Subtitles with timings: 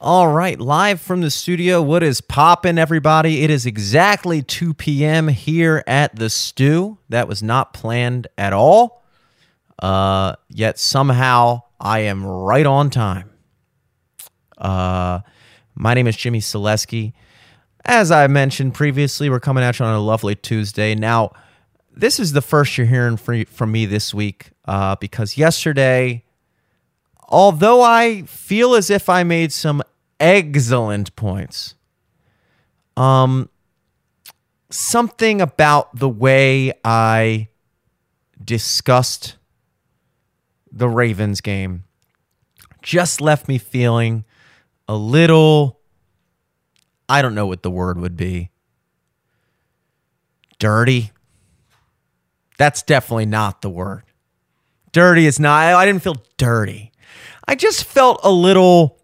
[0.00, 1.82] All right, live from the studio.
[1.82, 3.42] What is poppin', everybody?
[3.42, 5.26] It is exactly 2 p.m.
[5.26, 6.98] here at the stew.
[7.08, 9.02] That was not planned at all.
[9.80, 13.30] Uh, yet somehow I am right on time.
[14.56, 15.20] Uh,
[15.74, 17.12] my name is Jimmy Selesky.
[17.84, 20.94] As I mentioned previously, we're coming at you on a lovely Tuesday.
[20.94, 21.32] Now,
[21.90, 26.24] this is the first you're hearing from, me this week uh, because yesterday,
[27.32, 29.82] although I feel as if I made some
[30.20, 31.74] excellent points,
[32.96, 33.48] um,
[34.70, 37.48] something about the way I
[38.44, 39.36] discussed
[40.70, 41.84] the Ravens game
[42.82, 44.24] just left me feeling
[44.88, 45.80] a little
[47.08, 48.50] I don't know what the word would be.
[50.58, 51.10] Dirty.
[52.56, 54.04] That's definitely not the word.
[54.92, 55.74] Dirty is not.
[55.74, 56.91] I didn't feel dirty.
[57.46, 58.98] I just felt a little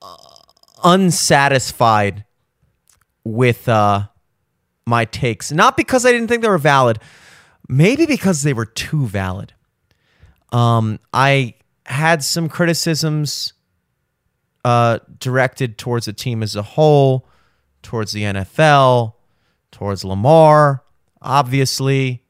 [0.00, 0.16] uh,
[0.84, 2.24] unsatisfied
[3.24, 4.06] with uh,
[4.86, 5.52] my takes.
[5.52, 6.98] Not because I didn't think they were valid,
[7.68, 9.52] maybe because they were too valid.
[10.52, 11.54] Um, I
[11.86, 13.52] had some criticisms
[14.64, 17.26] uh, directed towards the team as a whole,
[17.82, 19.14] towards the NFL,
[19.70, 20.82] towards Lamar,
[21.22, 22.24] obviously,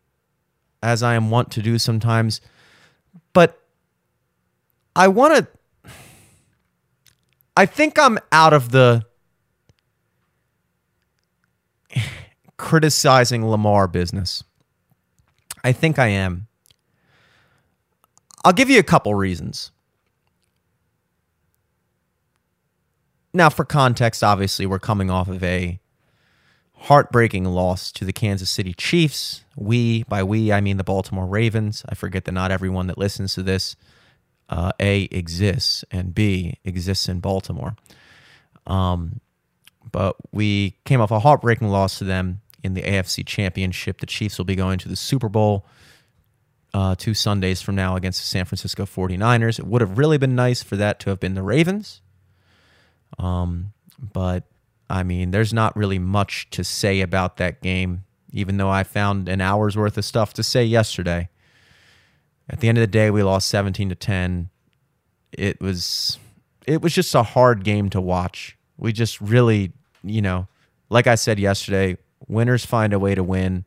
[0.83, 2.41] as I am wont to do sometimes.
[4.95, 5.93] I want to.
[7.57, 9.05] I think I'm out of the
[12.57, 14.45] criticizing Lamar business.
[15.63, 16.47] I think I am.
[18.45, 19.71] I'll give you a couple reasons.
[23.33, 25.79] Now, for context, obviously, we're coming off of a
[26.75, 29.45] heartbreaking loss to the Kansas City Chiefs.
[29.57, 31.85] We, by we, I mean the Baltimore Ravens.
[31.89, 33.77] I forget that not everyone that listens to this,
[34.51, 37.77] uh, A, exists, and B, exists in Baltimore.
[38.67, 39.21] Um,
[39.91, 44.01] but we came off a heartbreaking loss to them in the AFC Championship.
[44.01, 45.65] The Chiefs will be going to the Super Bowl
[46.75, 49.59] uh, two Sundays from now against the San Francisco 49ers.
[49.59, 52.01] It would have really been nice for that to have been the Ravens.
[53.19, 54.45] Um, but
[54.89, 59.29] I mean, there's not really much to say about that game, even though I found
[59.29, 61.29] an hour's worth of stuff to say yesterday.
[62.51, 64.51] At the end of the day, we lost 17 to 10.
[65.33, 66.19] It was
[66.67, 68.59] it was just a hard game to watch.
[68.77, 69.73] We just really,
[70.03, 70.49] you know,
[70.89, 71.97] like I said yesterday,
[72.27, 73.65] winners find a way to win,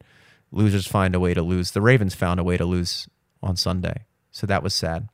[0.52, 1.72] losers find a way to lose.
[1.72, 3.08] The Ravens found a way to lose
[3.42, 4.04] on Sunday.
[4.32, 5.08] So that was sad.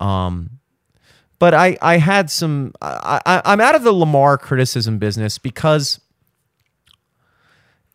[0.00, 0.60] Um
[1.38, 2.72] but I, I had some.
[2.80, 6.00] I, I, I'm out of the Lamar criticism business because,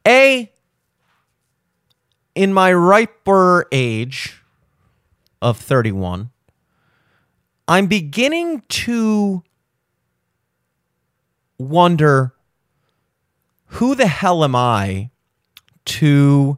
[0.07, 0.51] a,
[2.35, 4.40] in my riper age
[5.41, 6.29] of 31,
[7.67, 9.43] I'm beginning to
[11.57, 12.33] wonder
[13.65, 15.09] who the hell am I
[15.85, 16.57] to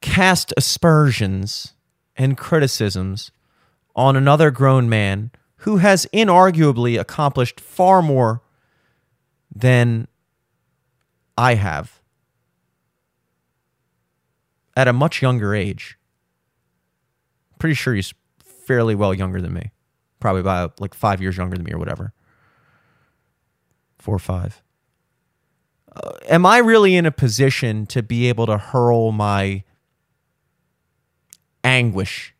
[0.00, 1.74] cast aspersions
[2.16, 3.30] and criticisms
[3.94, 8.42] on another grown man who has inarguably accomplished far more
[9.54, 10.06] than
[11.36, 12.00] I have
[14.76, 15.98] at a much younger age.
[17.58, 19.70] Pretty sure he's fairly well younger than me,
[20.20, 22.12] probably by like five years younger than me or whatever.
[23.98, 24.62] Four or five.
[25.94, 29.64] Uh, am I really in a position to be able to hurl my
[31.64, 32.34] anguish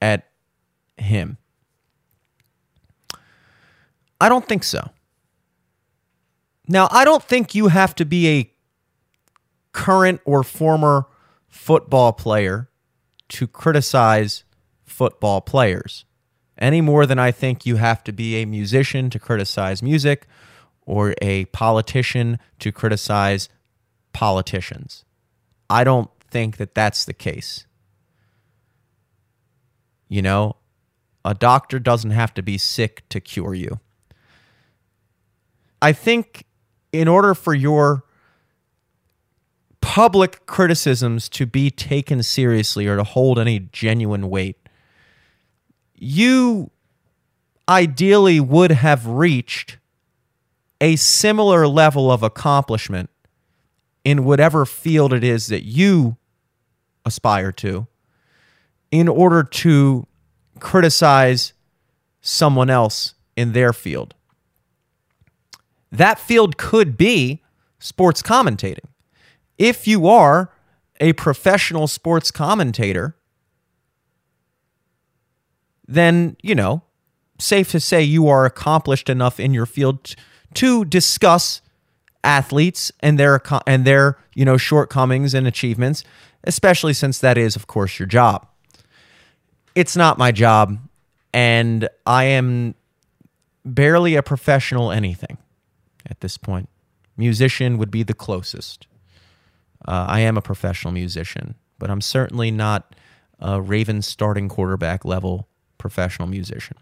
[0.00, 0.28] at
[0.96, 1.38] him?
[4.20, 4.90] I don't think so.
[6.68, 8.50] Now, I don't think you have to be a
[9.72, 11.06] current or former
[11.48, 12.68] football player
[13.28, 14.44] to criticize
[14.84, 16.04] football players
[16.58, 20.26] any more than I think you have to be a musician to criticize music
[20.86, 23.48] or a politician to criticize
[24.12, 25.04] politicians.
[25.68, 27.66] I don't think that that's the case.
[30.08, 30.56] You know,
[31.24, 33.80] a doctor doesn't have to be sick to cure you.
[35.82, 36.46] I think
[36.92, 38.05] in order for your
[39.96, 44.58] public criticisms to be taken seriously or to hold any genuine weight,
[45.94, 46.70] you
[47.66, 49.78] ideally would have reached
[50.82, 53.08] a similar level of accomplishment
[54.04, 56.18] in whatever field it is that you
[57.06, 57.86] aspire to
[58.90, 60.06] in order to
[60.60, 61.54] criticize
[62.20, 64.14] someone else in their field.
[65.90, 67.42] That field could be
[67.78, 68.90] sports commentating.
[69.58, 70.52] If you are
[71.00, 73.16] a professional sports commentator,
[75.86, 76.82] then, you know,
[77.38, 80.14] safe to say you are accomplished enough in your field
[80.54, 81.60] to discuss
[82.24, 86.02] athletes and their and their, you know, shortcomings and achievements,
[86.44, 88.46] especially since that is of course your job.
[89.74, 90.78] It's not my job
[91.32, 92.74] and I am
[93.64, 95.38] barely a professional anything
[96.08, 96.68] at this point.
[97.16, 98.86] Musician would be the closest.
[99.86, 102.94] Uh, I am a professional musician, but I'm certainly not
[103.38, 105.48] a Ravens starting quarterback level
[105.78, 106.76] professional musician.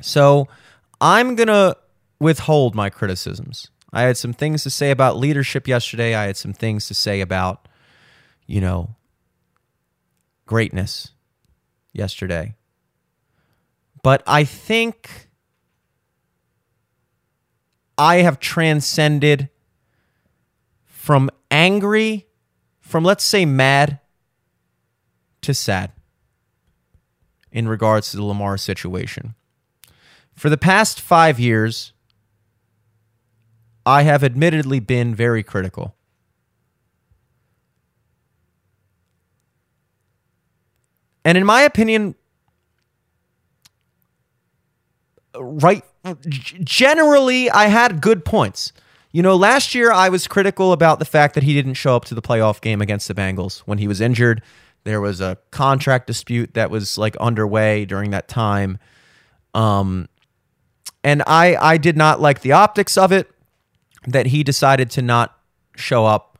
[0.00, 0.48] So
[1.00, 1.76] I'm going to
[2.20, 3.68] withhold my criticisms.
[3.92, 6.14] I had some things to say about leadership yesterday.
[6.14, 7.68] I had some things to say about,
[8.46, 8.94] you know,
[10.46, 11.12] greatness
[11.92, 12.54] yesterday.
[14.02, 15.28] But I think
[17.98, 19.48] I have transcended
[20.84, 22.26] from angry,
[22.80, 24.00] from let's say mad,
[25.42, 25.92] to sad
[27.52, 29.34] in regards to the Lamar situation.
[30.34, 31.92] For the past five years,
[33.84, 35.94] I have admittedly been very critical.
[41.24, 42.14] And in my opinion,
[45.34, 45.84] right
[46.64, 48.72] generally I had good points.
[49.12, 52.06] You know, last year I was critical about the fact that he didn't show up
[52.06, 54.42] to the playoff game against the Bengals when he was injured.
[54.84, 58.78] There was a contract dispute that was like underway during that time.
[59.54, 60.08] Um
[61.04, 63.30] and I I did not like the optics of it
[64.06, 65.36] that he decided to not
[65.76, 66.38] show up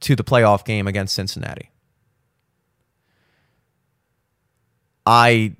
[0.00, 1.70] to the playoff game against Cincinnati.
[5.06, 5.56] I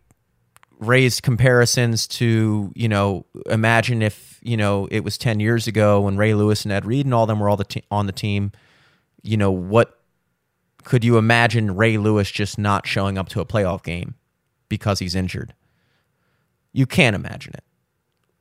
[0.88, 6.16] raised comparisons to, you know, imagine if, you know, it was 10 years ago when
[6.16, 8.52] Ray Lewis and Ed Reed and all them were all the te- on the team,
[9.22, 9.98] you know, what
[10.84, 14.14] could you imagine Ray Lewis just not showing up to a playoff game
[14.68, 15.54] because he's injured?
[16.72, 17.64] You can't imagine it.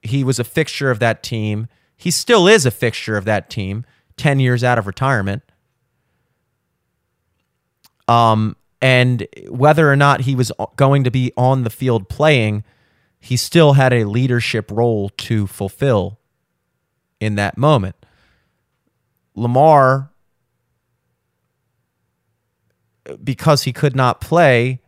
[0.01, 1.67] He was a fixture of that team.
[1.95, 3.85] He still is a fixture of that team
[4.17, 5.43] 10 years out of retirement.
[8.07, 12.65] Um, and whether or not he was going to be on the field playing,
[13.17, 16.19] he still had a leadership role to fulfill
[17.21, 17.95] in that moment.
[19.35, 20.11] Lamar,
[23.23, 24.81] because he could not play,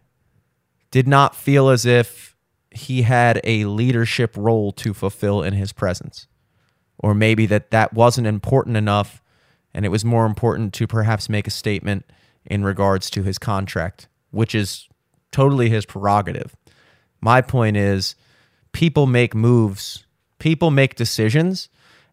[0.91, 2.35] did not feel as if
[2.71, 6.27] he had a leadership role to fulfill in his presence.
[6.99, 9.21] Or maybe that that wasn't important enough
[9.73, 12.03] and it was more important to perhaps make a statement
[12.45, 14.87] in regards to his contract, which is
[15.31, 16.55] totally his prerogative.
[17.21, 18.15] My point is
[18.71, 20.05] people make moves,
[20.39, 21.69] people make decisions,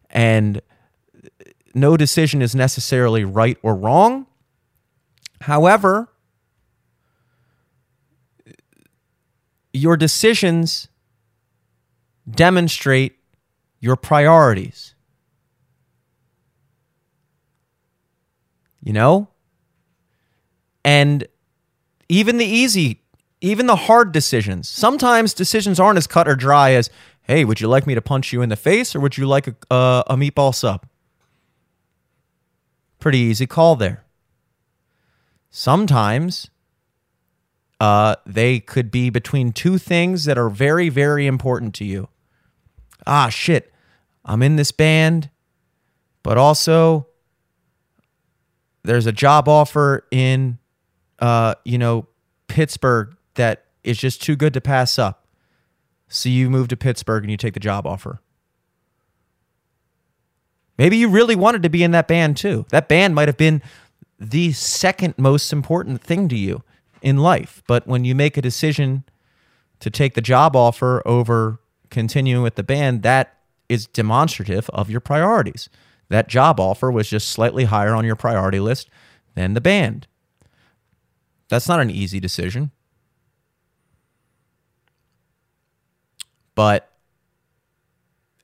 [0.09, 0.61] and
[1.73, 4.27] no decision is necessarily right or wrong.
[5.41, 6.09] However,
[9.73, 10.87] your decisions
[12.29, 13.17] demonstrate
[13.79, 14.95] your priorities.
[18.81, 19.27] You know?
[20.83, 21.27] And
[22.09, 23.01] even the easy,
[23.41, 26.89] even the hard decisions, sometimes decisions aren't as cut or dry as,
[27.23, 29.47] hey, would you like me to punch you in the face or would you like
[29.47, 30.85] a, uh, a meatball sub?
[32.99, 34.03] Pretty easy call there.
[35.49, 36.49] Sometimes
[37.79, 42.07] uh, they could be between two things that are very, very important to you.
[43.05, 43.73] Ah, shit,
[44.23, 45.29] I'm in this band,
[46.23, 47.07] but also
[48.83, 50.59] there's a job offer in
[51.23, 52.05] uh, you know,
[52.49, 55.25] Pittsburgh that is just too good to pass up.
[56.09, 58.19] So you move to Pittsburgh and you take the job offer.
[60.77, 62.65] Maybe you really wanted to be in that band too.
[62.71, 63.61] That band might have been
[64.19, 66.61] the second most important thing to you
[67.01, 67.63] in life.
[67.67, 69.05] But when you make a decision
[69.79, 73.37] to take the job offer over continuing with the band, that
[73.69, 75.69] is demonstrative of your priorities.
[76.09, 78.89] That job offer was just slightly higher on your priority list
[79.35, 80.07] than the band.
[81.49, 82.71] That's not an easy decision.
[86.55, 86.91] But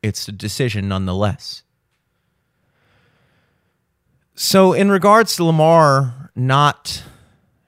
[0.01, 1.63] it's a decision nonetheless.
[4.36, 7.03] So, in regards to Lamar not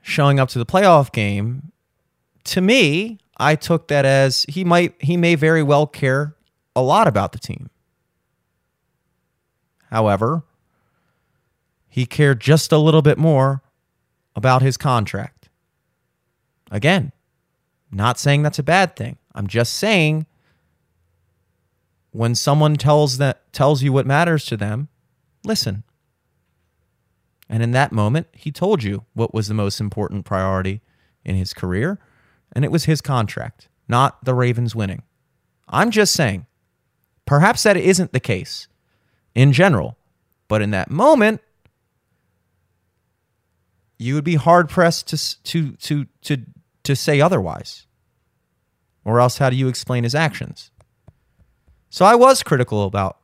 [0.01, 1.71] showing up to the playoff game,
[2.45, 6.35] to me, I took that as he might he may very well care
[6.75, 7.69] a lot about the team.
[9.89, 10.43] However,
[11.89, 13.61] he cared just a little bit more
[14.35, 15.49] about his contract.
[16.71, 17.11] Again,
[17.91, 19.17] not saying that's a bad thing.
[19.35, 20.25] I'm just saying
[22.11, 24.89] when someone tells that tells you what matters to them,
[25.43, 25.83] listen.
[27.49, 30.81] And in that moment, he told you what was the most important priority
[31.25, 31.99] in his career,
[32.53, 35.03] and it was his contract, not the Ravens winning.
[35.67, 36.45] I'm just saying,
[37.25, 38.67] perhaps that isn't the case
[39.35, 39.97] in general,
[40.47, 41.41] but in that moment,
[44.01, 46.37] you would be hard pressed to to to to
[46.83, 47.85] to say otherwise.
[49.05, 50.71] Or else how do you explain his actions?
[51.89, 53.17] So I was critical about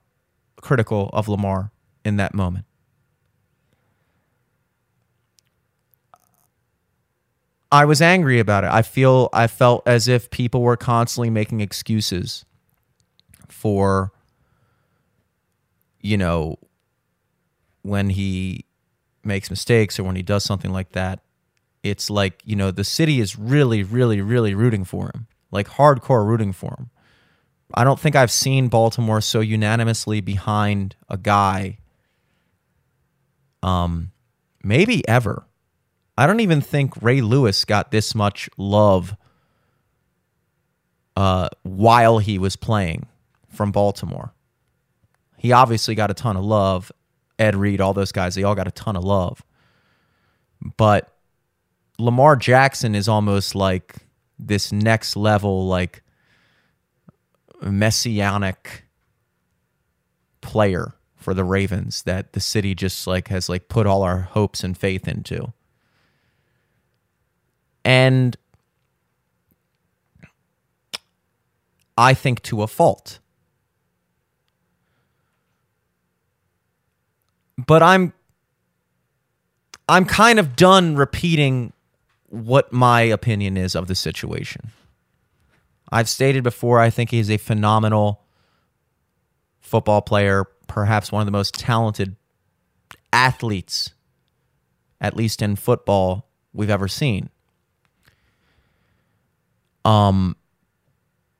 [0.62, 1.72] critical of Lamar
[2.06, 2.66] in that moment.
[7.72, 8.70] I was angry about it.
[8.70, 12.46] I feel I felt as if people were constantly making excuses
[13.48, 14.12] for
[16.02, 16.58] you know
[17.82, 18.67] when he
[19.28, 21.20] makes mistakes or when he does something like that.
[21.84, 25.28] It's like, you know, the city is really really really rooting for him.
[25.52, 26.90] Like hardcore rooting for him.
[27.74, 31.78] I don't think I've seen Baltimore so unanimously behind a guy
[33.62, 34.12] um
[34.64, 35.46] maybe ever.
[36.18, 39.16] I don't even think Ray Lewis got this much love
[41.16, 43.08] uh, while he was playing
[43.50, 44.34] from Baltimore.
[45.38, 46.92] He obviously got a ton of love.
[47.40, 49.44] Ed Reed, all those guys, they all got a ton of love.
[50.78, 51.14] But
[52.00, 53.96] Lamar Jackson is almost like
[54.40, 56.04] this next level, like
[57.62, 58.84] messianic
[60.42, 64.64] player for the Ravens that the city just like has like put all our hopes
[64.64, 65.52] and faith into.
[67.84, 68.38] And
[71.98, 73.20] I think to a fault.
[77.58, 78.14] But I'm
[79.90, 81.74] I'm kind of done repeating
[82.28, 84.72] what my opinion is of the situation.
[85.90, 88.22] I've stated before I think he's a phenomenal
[89.62, 92.18] football player, perhaps one of the most talented
[93.14, 93.94] athletes
[95.00, 97.30] at least in football we've ever seen.
[99.86, 100.36] Um,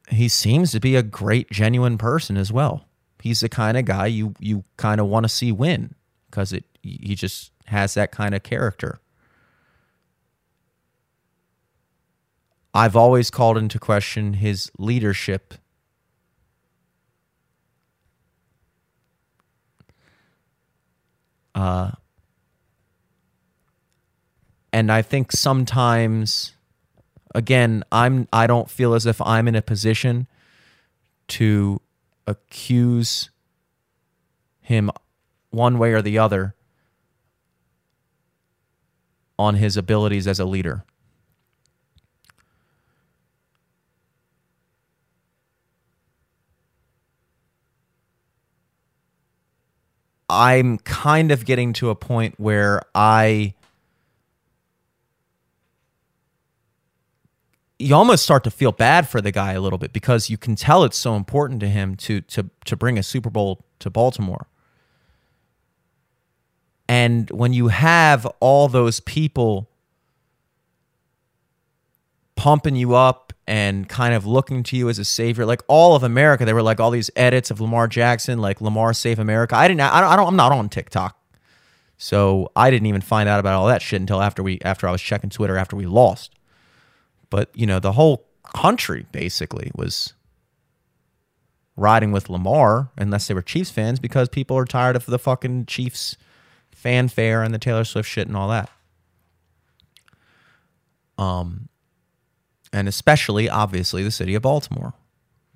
[0.10, 2.86] he seems to be a great, genuine person as well.
[3.22, 5.96] He's the kind of guy you you kind of want to see win
[6.30, 9.00] because it he just has that kind of character.
[12.74, 15.56] I've always called into question his leadership.
[21.56, 21.92] Uh,
[24.72, 26.54] and I think sometimes
[27.34, 30.28] again, I'm I don't feel as if I'm in a position
[31.30, 31.82] to
[32.26, 33.30] accuse
[34.60, 34.92] him
[35.50, 36.56] one way or the other
[39.40, 40.84] on his abilities as a leader.
[50.30, 53.54] I'm kind of getting to a point where I
[57.80, 60.56] you almost start to feel bad for the guy a little bit because you can
[60.56, 64.48] tell it's so important to him to to to bring a Super Bowl to Baltimore.
[66.90, 69.70] And when you have all those people
[72.36, 76.04] pumping you up and kind of looking to you as a savior, like all of
[76.04, 79.56] America, they were like all these edits of Lamar Jackson, like Lamar Save America.
[79.56, 81.20] I didn't, I don't, I don't I'm not on TikTok,
[81.98, 84.92] so I didn't even find out about all that shit until after we, after I
[84.92, 86.36] was checking Twitter after we lost.
[87.30, 90.14] But, you know, the whole country basically was
[91.76, 95.66] riding with Lamar, unless they were Chiefs fans, because people are tired of the fucking
[95.66, 96.16] Chiefs
[96.88, 98.70] fanfare and the Taylor Swift shit and all that.
[101.18, 101.68] Um,
[102.72, 104.94] and especially, obviously, the city of Baltimore,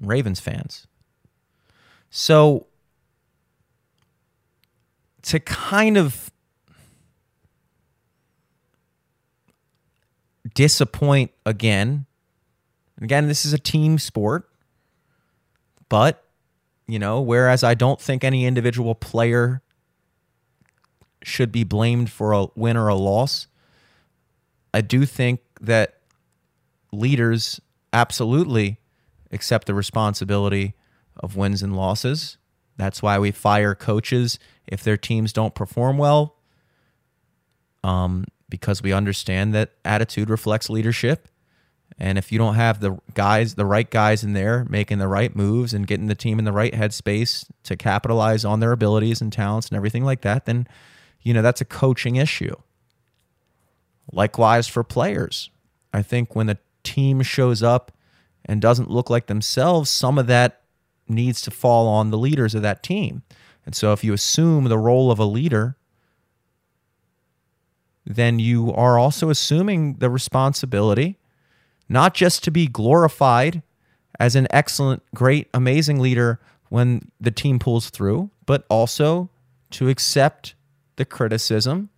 [0.02, 0.88] Ravens fans.
[2.10, 2.68] So,
[5.22, 6.34] to kind of
[10.54, 12.08] disappoint again.
[13.02, 14.50] Again, this is a team sport,
[15.88, 16.26] but
[16.88, 19.62] you know, whereas I don't think any individual player
[21.24, 23.48] should be blamed for a win or a loss,
[24.74, 25.96] I do think that
[26.92, 27.60] leaders
[27.94, 28.80] absolutely
[29.32, 30.74] accept the responsibility
[31.18, 32.38] of wins and losses.
[32.78, 36.38] That's why we fire coaches if their teams don't perform well.
[37.84, 41.28] Um, because we understand that attitude reflects leadership.
[41.98, 45.36] And if you don't have the guys, the right guys in there making the right
[45.36, 49.32] moves and getting the team in the right headspace to capitalize on their abilities and
[49.32, 50.68] talents and everything like that, then,
[51.22, 52.56] you know, that's a coaching issue.
[54.12, 55.50] Likewise for players.
[55.94, 57.92] I think when a team shows up
[58.46, 60.62] and doesn't look like themselves, some of that
[61.08, 63.24] needs to fall on the leaders of that team.
[63.66, 65.76] And so if you assume the role of a leader
[68.06, 71.18] then you are also assuming the responsibility
[71.88, 73.62] not just to be glorified
[74.20, 79.30] as an excellent, great, amazing leader when the team pulls through, but also
[79.72, 80.56] to accept
[80.96, 81.90] the criticism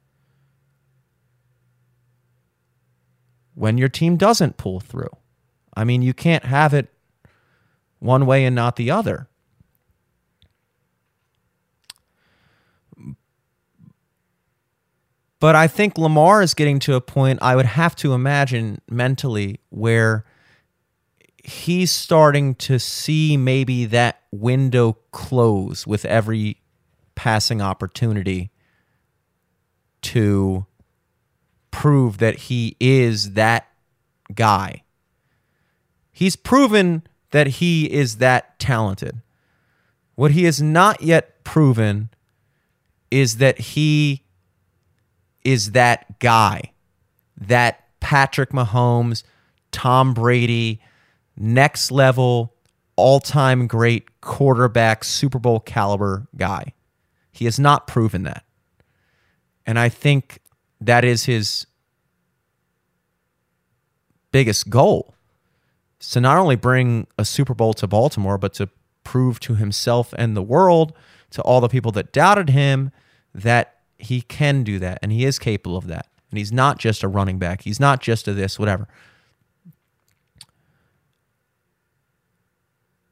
[3.56, 5.10] when your team doesn't pull through.
[5.76, 6.90] I mean, you can't have it
[8.00, 9.28] one way and not the other.
[15.40, 19.60] But I think Lamar is getting to a point I would have to imagine mentally
[19.72, 20.24] where
[21.44, 26.62] he's starting to see maybe that window close with every
[27.16, 28.53] passing opportunity
[30.04, 30.66] to
[31.72, 33.68] prove that he is that
[34.34, 34.84] guy.
[36.12, 39.22] He's proven that he is that talented.
[40.16, 42.10] What he has not yet proven
[43.10, 44.24] is that he
[45.44, 46.72] is that guy,
[47.36, 49.24] that Patrick Mahomes,
[49.72, 50.80] Tom Brady,
[51.36, 52.54] next level,
[52.96, 56.74] all time great quarterback, Super Bowl caliber guy.
[57.32, 58.46] He has not proven that.
[59.66, 60.40] And I think
[60.82, 61.66] that is his
[64.32, 65.16] biggest goal.
[66.12, 68.70] To not only bring a Super Bowl to Baltimore, but to
[69.06, 70.94] prove to himself and the world,
[71.32, 72.92] to all the people that doubted him,
[73.34, 76.08] that he can do that and he is capable of that.
[76.30, 77.62] And he's not just a running back.
[77.62, 78.88] He's not just a this, whatever.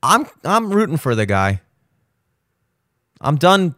[0.04, 1.62] I'm I'm rooting for the guy.
[3.22, 3.76] I'm done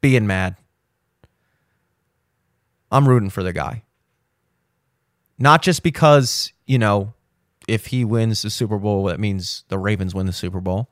[0.00, 0.56] being mad.
[2.90, 3.82] I'm rooting for the guy.
[5.38, 7.14] Not just because, you know,
[7.66, 10.90] if he wins the Super Bowl, that means the Ravens win the Super Bowl.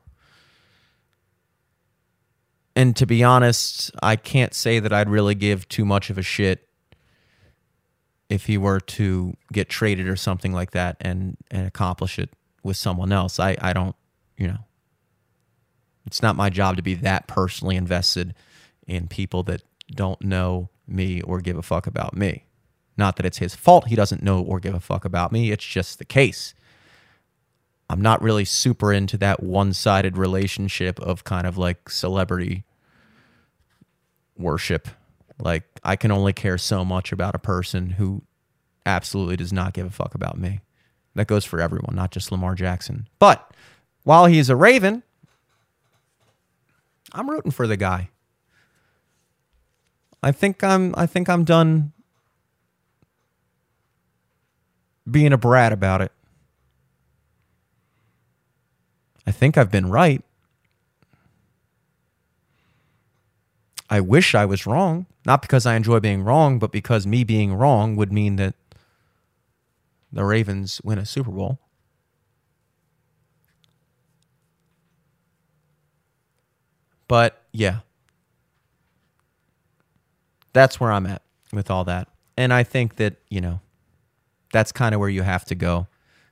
[2.75, 6.21] And to be honest, I can't say that I'd really give too much of a
[6.21, 6.67] shit
[8.29, 12.29] if he were to get traded or something like that and, and accomplish it
[12.63, 13.39] with someone else.
[13.39, 13.95] I, I don't,
[14.37, 14.59] you know,
[16.05, 18.33] it's not my job to be that personally invested
[18.87, 22.45] in people that don't know me or give a fuck about me.
[22.97, 25.51] Not that it's his fault he doesn't know or give a fuck about me.
[25.51, 26.53] It's just the case.
[27.89, 32.63] I'm not really super into that one sided relationship of kind of like celebrity
[34.37, 34.87] worship.
[35.39, 38.23] Like, I can only care so much about a person who
[38.85, 40.59] absolutely does not give a fuck about me.
[41.15, 43.07] That goes for everyone, not just Lamar Jackson.
[43.17, 43.53] But
[44.03, 45.03] while he's a Raven,
[47.13, 48.09] I'm rooting for the guy.
[50.21, 51.93] I think I'm I think I'm done
[55.09, 56.11] being a brat about it.
[59.25, 60.23] I think I've been right.
[63.89, 67.53] I wish I was wrong, not because I enjoy being wrong, but because me being
[67.53, 68.53] wrong would mean that
[70.11, 71.59] the Ravens win a Super Bowl.
[77.07, 77.79] But yeah,
[80.53, 82.07] that's where I'm at with all that.
[82.37, 83.59] And I think that, you know,
[84.51, 85.87] that's kind of where you have to go.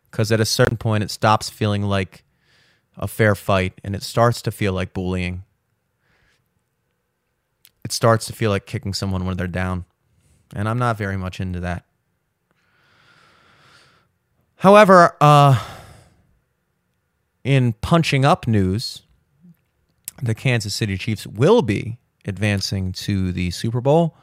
[0.10, 2.23] Because at a certain point, it stops feeling like
[2.95, 5.43] a fair fight and it starts to feel like bullying.
[7.84, 9.86] It starts to feel like kicking someone when they're down.
[10.56, 11.86] And I'm not very much into that.
[14.58, 15.63] However, uh,
[17.43, 19.03] in punching up news,
[20.21, 24.15] the Kansas City Chiefs will be advancing to the Super Bowl.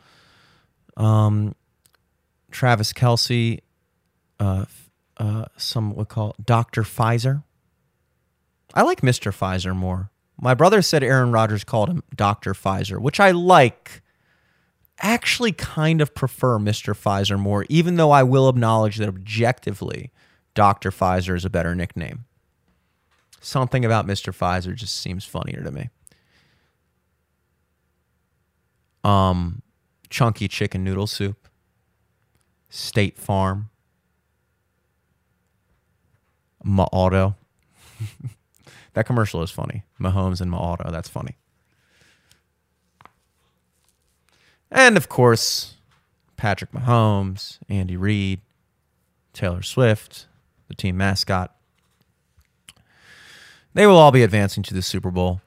[0.96, 1.54] Um,
[2.50, 3.60] Travis Kelce,
[4.38, 4.64] uh,
[5.16, 6.82] uh, some would call Dr.
[6.82, 7.42] Pfizer.
[8.74, 9.32] I like Mr.
[9.32, 10.10] Pfizer more.
[10.40, 12.54] My brother said Aaron Rodgers called him Dr.
[12.54, 14.02] Pfizer, which I like.
[15.00, 16.94] Actually, kind of prefer Mr.
[16.94, 20.12] Pfizer more, even though I will acknowledge that objectively,
[20.54, 20.90] Dr.
[20.90, 22.24] Pfizer is a better nickname.
[23.40, 24.32] Something about Mr.
[24.32, 25.90] Pfizer just seems funnier to me.
[29.04, 29.62] Um,
[30.10, 31.48] chunky chicken noodle soup,
[32.68, 33.70] State Farm,
[36.64, 37.36] Ma Auto.
[38.94, 39.84] that commercial is funny.
[40.00, 40.90] Mahomes and Ma Auto.
[40.90, 41.36] That's funny.
[44.70, 45.74] And of course,
[46.36, 48.40] Patrick Mahomes, Andy Reid,
[49.32, 50.26] Taylor Swift,
[50.68, 51.54] the team mascot.
[53.74, 55.40] They will all be advancing to the Super Bowl.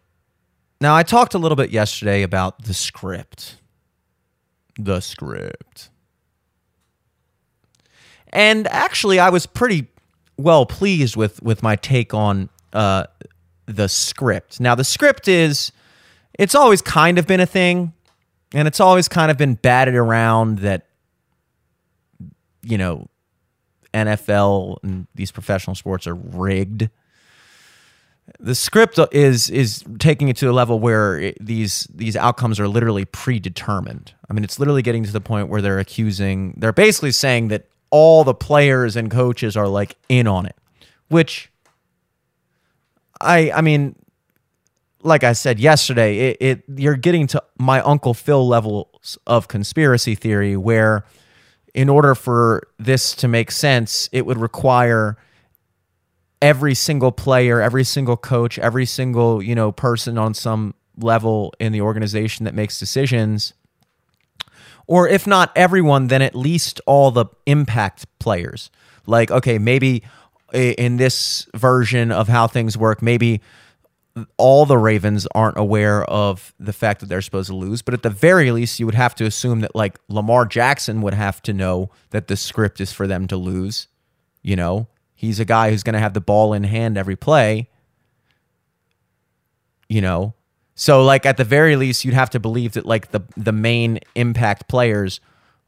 [0.79, 3.57] Now, I talked a little bit yesterday about the script.
[4.77, 5.89] The script.
[8.31, 9.87] And actually, I was pretty
[10.37, 13.05] well pleased with, with my take on uh,
[13.65, 14.59] the script.
[14.59, 15.71] Now, the script is,
[16.37, 17.93] it's always kind of been a thing,
[18.53, 20.85] and it's always kind of been batted around that,
[22.61, 23.07] you know,
[23.93, 26.89] NFL and these professional sports are rigged.
[28.39, 32.67] The script is is taking it to a level where it, these these outcomes are
[32.67, 34.13] literally predetermined.
[34.29, 37.67] I mean, it's literally getting to the point where they're accusing, they're basically saying that
[37.89, 40.55] all the players and coaches are like in on it,
[41.07, 41.49] which
[43.21, 43.95] I I mean,
[45.03, 50.15] like I said yesterday, it, it you're getting to my Uncle Phil levels of conspiracy
[50.15, 51.05] theory where
[51.73, 55.17] in order for this to make sense, it would require
[56.41, 61.71] every single player, every single coach, every single, you know, person on some level in
[61.71, 63.53] the organization that makes decisions
[64.87, 68.71] or if not everyone, then at least all the impact players.
[69.05, 70.03] Like, okay, maybe
[70.53, 73.41] in this version of how things work, maybe
[74.37, 78.01] all the Ravens aren't aware of the fact that they're supposed to lose, but at
[78.01, 81.53] the very least, you would have to assume that like Lamar Jackson would have to
[81.53, 83.87] know that the script is for them to lose.
[84.41, 87.67] You know, he's a guy who's going to have the ball in hand every play.
[89.89, 90.33] You know,
[90.75, 93.99] so like at the very least, you'd have to believe that like the the main
[94.15, 95.19] impact players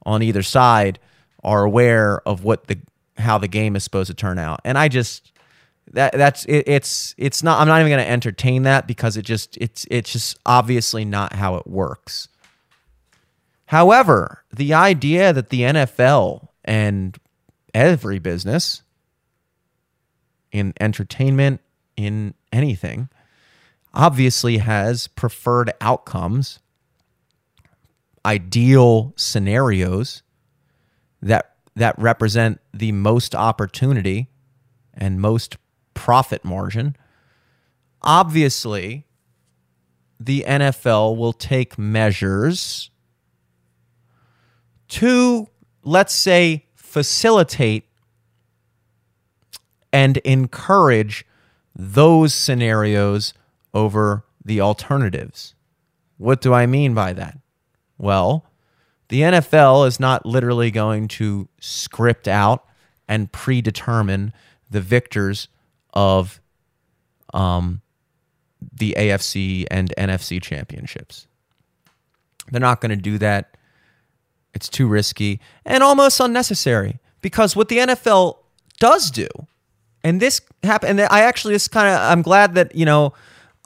[0.06, 1.00] on either side
[1.44, 2.78] are aware of what the
[3.18, 4.62] how the game is supposed to turn out.
[4.64, 5.32] And I just
[5.94, 9.24] that that's it, it's it's not I'm not even going to entertain that because it
[9.24, 12.28] just it's it's just obviously not how it works.
[13.66, 17.18] However, the idea that the NFL and
[17.74, 18.84] every business
[20.52, 21.62] in entertainment
[21.96, 23.10] in anything
[23.94, 26.60] obviously has preferred outcomes,
[28.26, 30.24] ideal scenarios
[31.22, 34.28] that that represent the most opportunity
[34.94, 35.58] and most
[35.94, 36.96] profit margin.
[38.02, 39.06] Obviously,
[40.20, 42.92] the NFL will take measures
[44.90, 45.48] to,
[45.84, 47.88] let's say, facilitate
[49.91, 51.25] and encourage
[51.75, 53.34] those scenarios
[53.73, 55.56] over the alternatives.
[56.17, 57.38] What do I mean by that?
[57.97, 58.45] Well,
[59.10, 62.65] the NFL is not literally going to script out
[63.08, 64.34] and predetermine
[64.69, 65.47] the victors
[65.93, 66.39] of
[67.34, 67.82] um,
[68.73, 71.28] the AFC and NFC championships.
[72.52, 73.58] They're not going to do that.
[74.54, 78.38] It's too risky and almost unnecessary because what the NFL
[78.80, 79.28] does do,
[80.04, 83.14] and this happened, and I actually just kind of, I'm glad that, you know,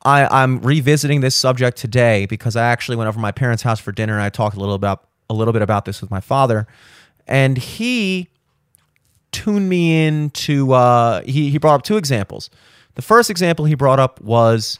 [0.04, 3.91] I, I'm revisiting this subject today because I actually went over my parents' house for
[3.91, 6.67] dinner and I talked a little about a little bit about this with my father,
[7.28, 8.28] and he
[9.32, 10.74] tuned me into.
[10.74, 12.50] Uh, he he brought up two examples.
[12.96, 14.78] The first example he brought up was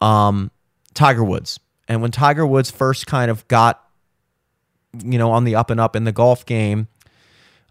[0.00, 0.50] um,
[0.94, 3.82] Tiger Woods, and when Tiger Woods first kind of got,
[5.04, 6.88] you know, on the up and up in the golf game.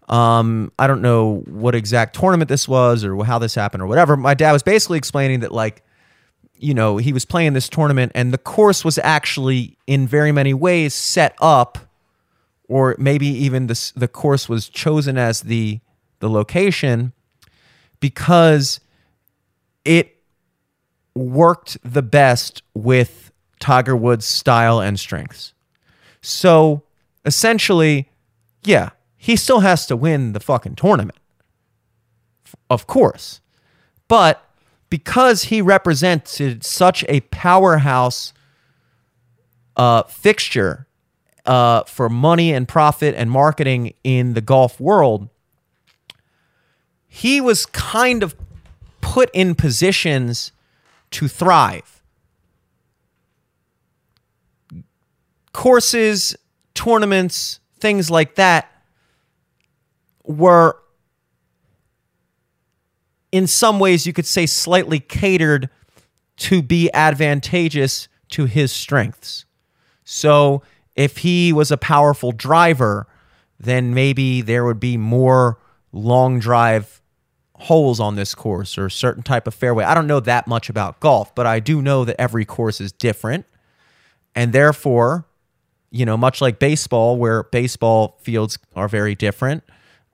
[0.08, 4.16] Um, I don't know what exact tournament this was or how this happened or whatever.
[4.16, 5.82] My dad was basically explaining that like
[6.60, 10.52] you know, he was playing this tournament and the course was actually in very many
[10.52, 11.78] ways set up
[12.68, 15.80] or maybe even the the course was chosen as the
[16.20, 17.12] the location
[18.00, 18.80] because
[19.84, 20.16] it
[21.14, 25.54] worked the best with Tiger Woods' style and strengths.
[26.20, 26.82] So
[27.24, 28.10] essentially,
[28.64, 31.18] yeah, he still has to win the fucking tournament.
[32.70, 33.40] Of course.
[34.06, 34.42] But
[34.88, 38.32] because he represented such a powerhouse
[39.76, 40.86] uh, fixture
[41.44, 45.28] uh, for money and profit and marketing in the golf world,
[47.08, 48.36] he was kind of
[49.00, 50.52] put in positions
[51.10, 52.02] to thrive.
[55.52, 56.36] Courses,
[56.74, 58.77] tournaments, things like that
[60.28, 60.76] were
[63.32, 65.68] in some ways you could say slightly catered
[66.36, 69.44] to be advantageous to his strengths.
[70.04, 70.62] So
[70.94, 73.06] if he was a powerful driver,
[73.58, 75.58] then maybe there would be more
[75.92, 77.00] long drive
[77.54, 79.84] holes on this course or a certain type of fairway.
[79.84, 82.92] I don't know that much about golf, but I do know that every course is
[82.92, 83.46] different.
[84.34, 85.26] And therefore,
[85.90, 89.64] you know, much like baseball, where baseball fields are very different,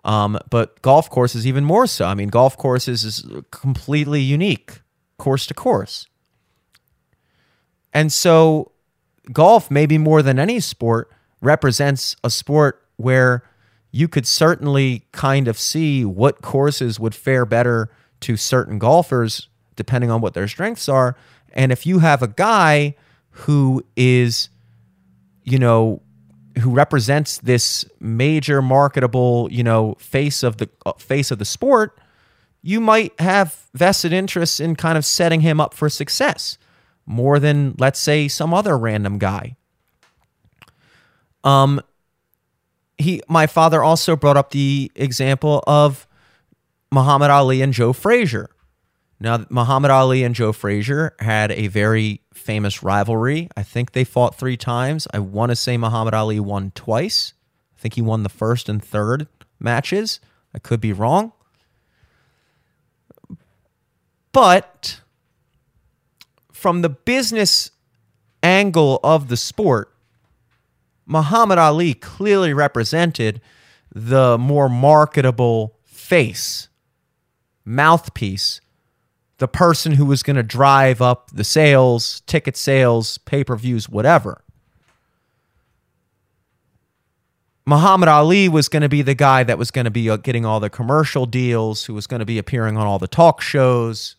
[0.05, 2.05] um, but golf courses even more so.
[2.05, 4.81] I mean, golf courses is completely unique,
[5.19, 6.07] course to course.
[7.93, 8.73] And so,
[9.33, 13.45] golf, maybe more than any sport, represents a sport where
[13.93, 17.91] you could certainly kind of see what courses would fare better
[18.21, 21.17] to certain golfers depending on what their strengths are.
[21.53, 22.97] And if you have a guy
[23.31, 24.49] who is,
[25.45, 26.03] you know,
[26.61, 31.99] who represents this major marketable, you know, face of the uh, face of the sport,
[32.63, 36.59] you might have vested interests in kind of setting him up for success
[37.07, 39.57] more than let's say some other random guy.
[41.43, 41.81] Um
[42.97, 46.07] he my father also brought up the example of
[46.93, 48.49] Muhammad Ali and Joe Frazier.
[49.25, 53.49] Now, Muhammad Ali and Joe Frazier had a very famous rivalry.
[53.57, 55.09] I think they fought three times.
[55.15, 57.33] I want to say Muhammad Ali won twice.
[57.75, 59.27] I think he won the first and third
[59.59, 60.21] matches.
[60.55, 61.33] I could be wrong.
[64.31, 65.01] But
[66.53, 67.71] from the business
[68.43, 69.91] angle of the sport,
[71.07, 73.41] Muhammad Ali clearly represented
[73.91, 76.69] the more marketable face,
[77.65, 78.61] mouthpiece
[79.39, 83.89] the person who was going to drive up the sales, ticket sales, pay per views,
[83.89, 84.43] whatever.
[87.67, 90.45] Muhammad Ali was going to be the guy that was going to be uh, getting
[90.45, 94.17] all the commercial deals, who was going to be appearing on all the talk shows.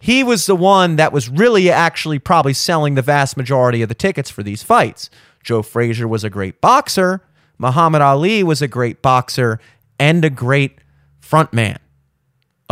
[0.00, 3.94] He was the one that was really actually probably selling the vast majority of the
[3.94, 5.10] tickets for these fights.
[5.44, 7.20] Joe Frazier was a great boxer.
[7.58, 9.60] Muhammad Ali was a great boxer
[10.00, 10.78] and a great
[11.20, 11.76] frontman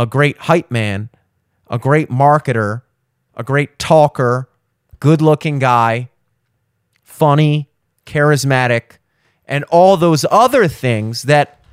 [0.01, 1.09] a great hype man,
[1.67, 2.81] a great marketer,
[3.35, 4.49] a great talker,
[4.99, 6.09] good looking guy,
[7.03, 7.69] funny,
[8.07, 8.97] charismatic,
[9.45, 11.63] and all those other things that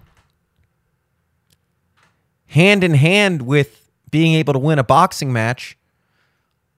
[2.48, 5.78] hand in hand with being able to win a boxing match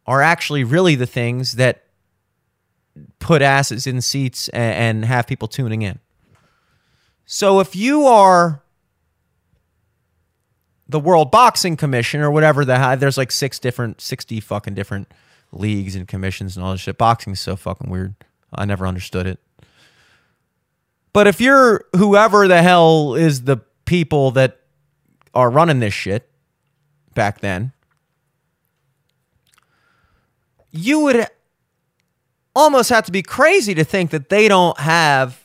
[0.06, 1.84] are actually really the things that
[3.18, 5.98] put asses in seats and, have people tuning in.
[7.24, 8.62] So if you are
[10.90, 12.96] the World Boxing Commission or whatever the hell.
[12.96, 15.12] there's like six different, sixty fucking different
[15.52, 16.98] leagues and commissions and all this shit.
[16.98, 18.14] Boxing's so fucking weird.
[18.52, 19.38] I never understood it.
[21.12, 24.60] But if you're whoever the hell is the people that
[25.34, 26.28] are running this shit
[27.14, 27.72] back then,
[30.70, 31.26] you would
[32.54, 35.44] almost have to be crazy to think that they don't have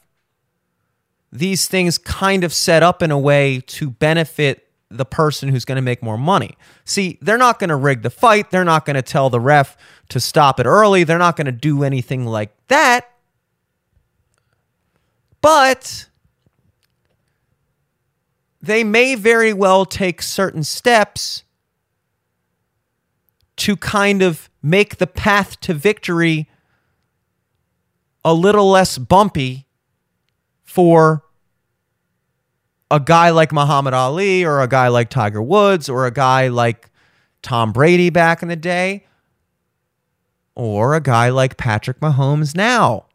[1.31, 5.78] these things kind of set up in a way to benefit the person who's going
[5.78, 6.58] to make more money.
[6.84, 8.52] See, they're not going to rig the fight.
[8.52, 9.76] They're not going to tell the ref
[10.10, 11.04] to stop it early.
[11.04, 13.10] They're not going to do anything like that.
[15.41, 16.10] But
[18.62, 21.43] they may very well take certain steps
[23.58, 26.50] to kind of make the path to victory
[28.24, 29.67] a little less bumpy
[30.63, 31.24] for
[32.91, 36.89] a guy like Muhammad Ali or a guy like Tiger Woods or a guy like
[37.41, 39.06] Tom Brady back in the day
[40.56, 43.06] or a guy like Patrick Mahomes now.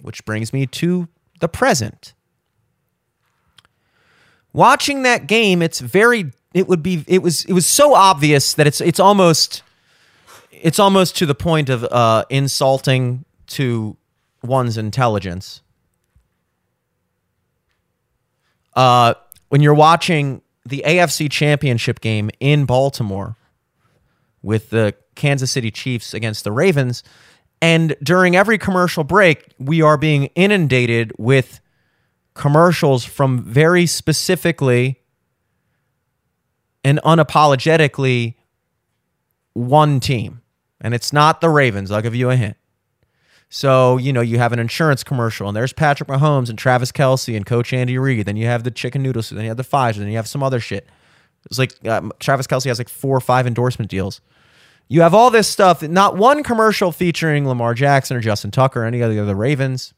[0.00, 1.08] Which brings me to
[1.40, 2.14] the present.
[4.52, 8.66] Watching that game, it's very it would be it was it was so obvious that
[8.66, 9.62] it's it's almost
[10.52, 13.96] it's almost to the point of uh, insulting to
[14.42, 15.62] one's intelligence
[18.74, 19.14] uh,
[19.48, 23.36] when you're watching the AFC Championship game in Baltimore
[24.42, 27.02] with the Kansas City Chiefs against the Ravens,
[27.62, 31.60] and during every commercial break, we are being inundated with
[32.34, 35.00] commercials from very specifically
[36.84, 38.34] and unapologetically
[39.54, 40.42] one team.
[40.80, 41.90] And it's not the Ravens.
[41.90, 42.56] I'll give you a hint.
[43.48, 47.36] So, you know, you have an insurance commercial, and there's Patrick Mahomes and Travis Kelce
[47.36, 48.26] and Coach Andy Reid.
[48.26, 50.42] Then you have the chicken noodles, then you have the Pfizer, then you have some
[50.42, 50.88] other shit.
[51.46, 54.20] It's like uh, Travis Kelce has like four or five endorsement deals.
[54.88, 58.86] You have all this stuff, not one commercial featuring Lamar Jackson or Justin Tucker or
[58.86, 59.94] any of the other Ravens.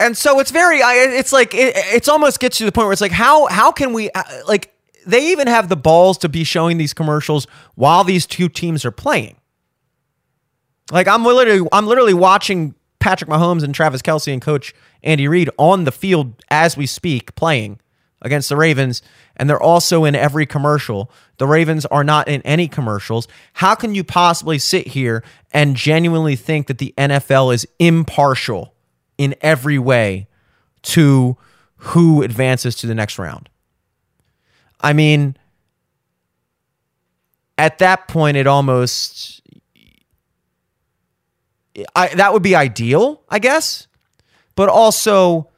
[0.00, 3.00] And so it's very, it's like, it, it's almost gets to the point where it's
[3.00, 4.74] like, how, how can we, uh, like,
[5.06, 8.90] they even have the balls to be showing these commercials while these two teams are
[8.90, 9.36] playing.
[10.90, 15.50] Like I'm literally I'm literally watching Patrick Mahomes and Travis Kelce and coach Andy Reid
[15.58, 17.80] on the field as we speak playing
[18.20, 19.02] against the Ravens
[19.36, 21.10] and they're also in every commercial.
[21.38, 23.26] The Ravens are not in any commercials.
[23.54, 28.74] How can you possibly sit here and genuinely think that the NFL is impartial
[29.18, 30.28] in every way
[30.82, 31.36] to
[31.76, 33.48] who advances to the next round?
[34.82, 35.36] I mean,
[37.56, 39.42] at that point, it almost
[41.94, 43.86] I, that would be ideal, I guess.
[44.54, 45.48] But also,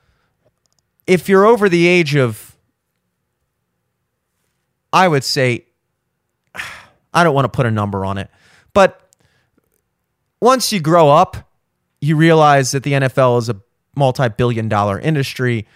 [1.07, 2.57] if you're over the age of,
[4.93, 5.67] I would say,
[7.15, 8.31] I don't want to put a number on it.
[8.73, 9.01] But
[10.41, 11.51] once you grow up,
[12.01, 13.61] you realize that the NFL is a
[13.97, 15.67] multi billion dollar industry.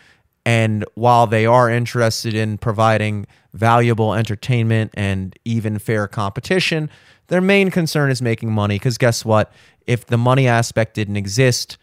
[0.48, 6.88] And while they are interested in providing valuable entertainment and even fair competition,
[7.26, 8.76] their main concern is making money.
[8.76, 9.52] Because guess what?
[9.86, 11.76] If the money aspect didn't exist,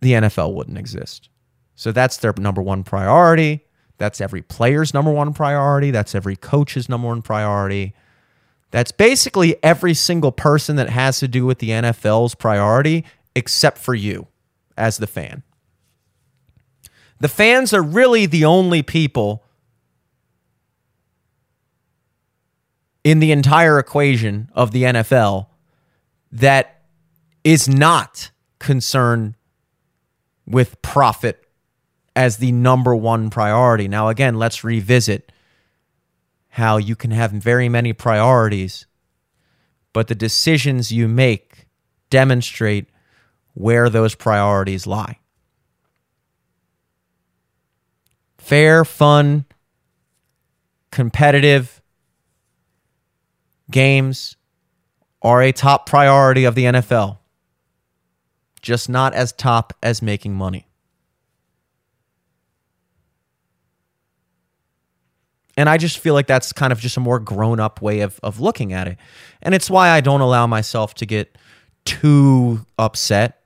[0.00, 1.28] the NFL wouldn't exist.
[1.76, 3.64] So that's their number one priority.
[3.98, 5.92] That's every player's number one priority.
[5.92, 7.94] That's every coach's number one priority.
[8.72, 13.04] That's basically every single person that has to do with the NFL's priority,
[13.36, 14.26] except for you
[14.76, 15.44] as the fan.
[17.20, 19.44] The fans are really the only people
[23.04, 25.46] in the entire equation of the NFL
[26.32, 26.82] that
[27.44, 29.34] is not concerned
[30.46, 31.46] with profit
[32.16, 33.88] as the number one priority.
[33.88, 35.32] Now, again, let's revisit
[36.48, 38.86] how you can have very many priorities,
[39.92, 41.66] but the decisions you make
[42.10, 42.88] demonstrate
[43.54, 45.18] where those priorities lie.
[48.50, 49.44] Fair, fun,
[50.90, 51.80] competitive
[53.70, 54.34] games
[55.22, 57.18] are a top priority of the NFL,
[58.60, 60.66] just not as top as making money.
[65.56, 68.18] And I just feel like that's kind of just a more grown up way of,
[68.20, 68.98] of looking at it.
[69.42, 71.38] And it's why I don't allow myself to get
[71.84, 73.44] too upset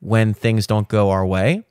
[0.00, 1.64] when things don't go our way.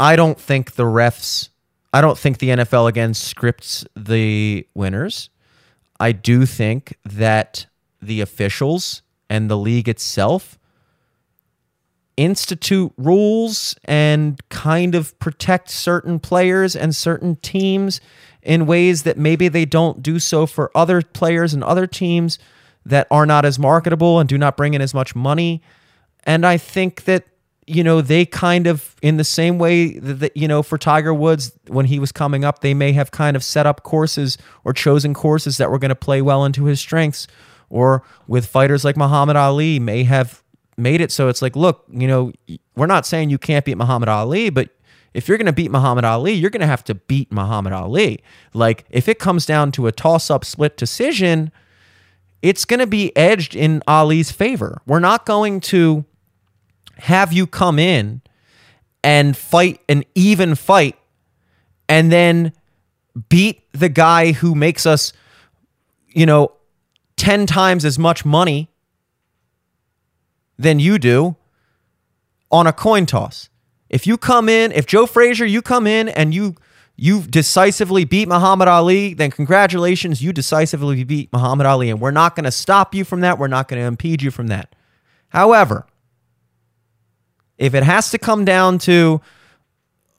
[0.00, 1.50] I don't think the refs,
[1.92, 5.28] I don't think the NFL again scripts the winners.
[6.00, 7.66] I do think that
[8.00, 10.58] the officials and the league itself
[12.16, 18.00] institute rules and kind of protect certain players and certain teams
[18.42, 22.38] in ways that maybe they don't do so for other players and other teams
[22.86, 25.62] that are not as marketable and do not bring in as much money.
[26.24, 27.26] And I think that
[27.70, 31.52] you know they kind of in the same way that you know for Tiger Woods
[31.68, 35.14] when he was coming up they may have kind of set up courses or chosen
[35.14, 37.26] courses that were going to play well into his strengths
[37.68, 40.42] or with fighters like Muhammad Ali may have
[40.76, 42.32] made it so it's like, look, you know,
[42.74, 44.70] we're not saying you can't beat Muhammad Ali, but
[45.14, 48.22] if you're going to beat Muhammad Ali, you're going to have to beat Muhammad Ali.
[48.54, 51.50] Like, if it comes down to a toss up split decision,
[52.42, 54.80] it's going to be edged in Ali's favor.
[54.86, 56.04] We're not going to
[57.00, 58.22] have you come in
[59.02, 60.96] and fight an even fight
[61.88, 62.52] and then
[63.28, 65.12] beat the guy who makes us,
[66.08, 66.52] you know,
[67.16, 68.70] 10 times as much money
[70.58, 71.36] than you do
[72.50, 73.48] on a coin toss.
[73.88, 76.56] If you come in, if Joe Frazier, you come in and you
[76.96, 82.36] you decisively beat Muhammad Ali, then congratulations, you decisively beat Muhammad Ali and we're not
[82.36, 83.38] going to stop you from that.
[83.38, 84.74] We're not going to impede you from that.
[85.30, 85.86] However,
[87.60, 89.20] if it has to come down to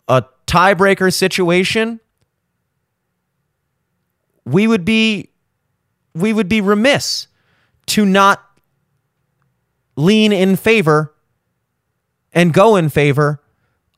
[0.07, 1.99] a tiebreaker situation,
[4.45, 5.29] we would be
[6.13, 7.27] we would be remiss
[7.87, 8.43] to not
[9.95, 11.13] lean in favor
[12.31, 13.41] and go in favor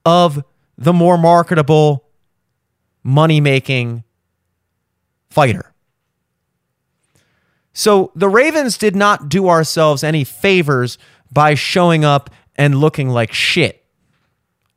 [0.06, 0.44] of
[0.78, 2.06] the more marketable,
[3.04, 4.04] money making
[5.30, 5.74] fighter.
[7.74, 10.98] So the Ravens did not do ourselves any favors
[11.32, 13.86] by showing up and looking like shit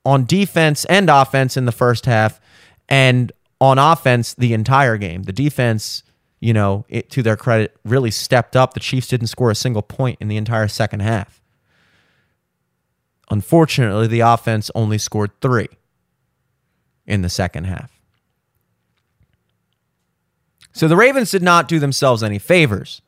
[0.05, 2.41] on defense and offense in the first half
[2.89, 5.25] and on offense the entire game.
[5.25, 6.03] The defense
[6.41, 8.75] you know, it, to their credit, really stepped up.
[8.75, 11.43] The Chiefs didn't score a single point in the entire second half.
[13.31, 15.69] Unfortunately, the offense only scored three
[17.07, 18.01] in the second half.
[20.73, 23.01] So the Ravens did not do themselves any favors.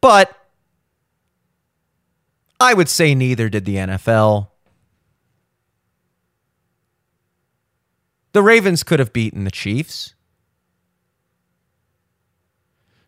[0.00, 0.36] But
[2.58, 4.48] I would say neither did the NFL.
[8.32, 10.14] The Ravens could have beaten the Chiefs.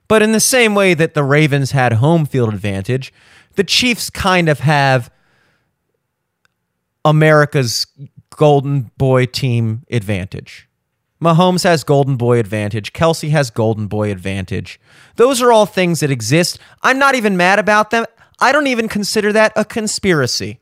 [0.08, 3.12] But in the same way that the Ravens had home field advantage,
[3.54, 5.10] the Chiefs kind of have
[7.04, 7.86] America's
[8.30, 10.68] golden boy team advantage.
[11.22, 12.92] Mahomes has golden boy advantage.
[12.92, 14.80] Kelce has golden boy advantage.
[15.16, 16.58] Those are all things that exist.
[16.82, 18.04] I'm not even mad about them.
[18.40, 20.58] I don't even consider that a conspiracy.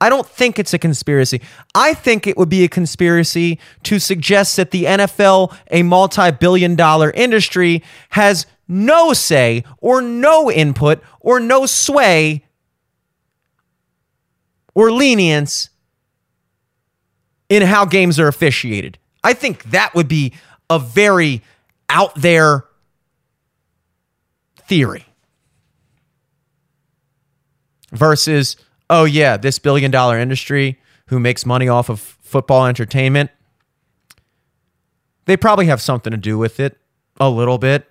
[0.00, 1.40] I don't think it's a conspiracy.
[1.74, 6.76] I think it would be a conspiracy to suggest that the NFL, a multi billion
[6.76, 12.44] dollar industry, has no say or no input or no sway
[14.74, 15.70] or lenience
[17.48, 18.98] in how games are officiated.
[19.24, 20.34] I think that would be
[20.70, 21.42] a very
[21.88, 22.64] out there
[24.68, 25.06] theory.
[27.90, 28.56] Versus,
[28.90, 33.30] oh, yeah, this billion dollar industry who makes money off of football entertainment,
[35.26, 36.76] they probably have something to do with it
[37.18, 37.88] a little bit.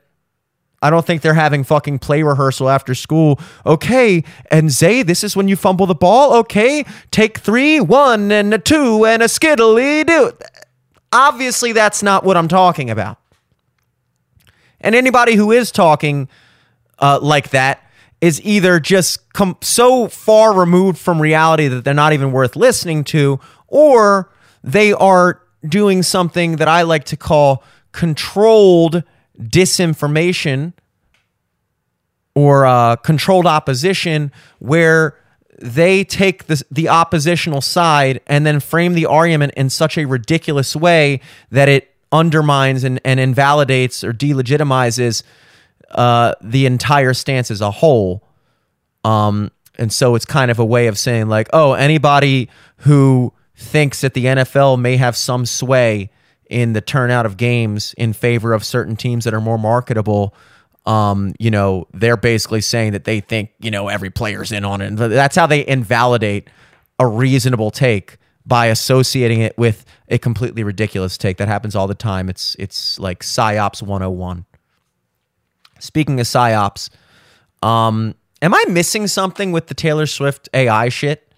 [0.84, 3.40] I don't think they're having fucking play rehearsal after school.
[3.66, 6.34] Okay, and Zay, this is when you fumble the ball.
[6.40, 10.34] Okay, take three, one, and a two, and a skiddly do.
[11.14, 13.20] Obviously, that's not what I'm talking about.
[14.82, 16.28] And anybody who is talking
[17.00, 17.82] uh, like that
[18.20, 23.04] is either just com- so far removed from reality that they're not even worth listening
[23.04, 24.32] to, or
[24.64, 29.04] they are doing something that I like to call controlled
[29.40, 30.74] disinformation
[32.36, 35.18] or uh, controlled opposition where
[35.60, 40.76] they take the, the oppositional side and then frame the argument in such a ridiculous
[40.76, 41.20] way
[41.52, 45.24] that it undermines and, and invalidates or delegitimizes
[45.92, 48.24] uh, the entire stance as a whole.
[49.04, 54.02] Um, and so it's kind of a way of saying, like, oh, anybody who thinks
[54.02, 56.10] that the NFL may have some sway
[56.50, 60.34] in the turnout of games in favor of certain teams that are more marketable.
[60.86, 64.82] Um, you know, they're basically saying that they think, you know, every player's in on
[64.82, 64.88] it.
[64.88, 66.50] And that's how they invalidate
[67.00, 71.38] a reasonable take by associating it with a completely ridiculous take.
[71.38, 72.30] That happens all the time.
[72.30, 74.46] It's it's like psyops 101.
[75.80, 76.90] Speaking of psyops,
[77.62, 81.32] um, am I missing something with the Taylor Swift AI shit?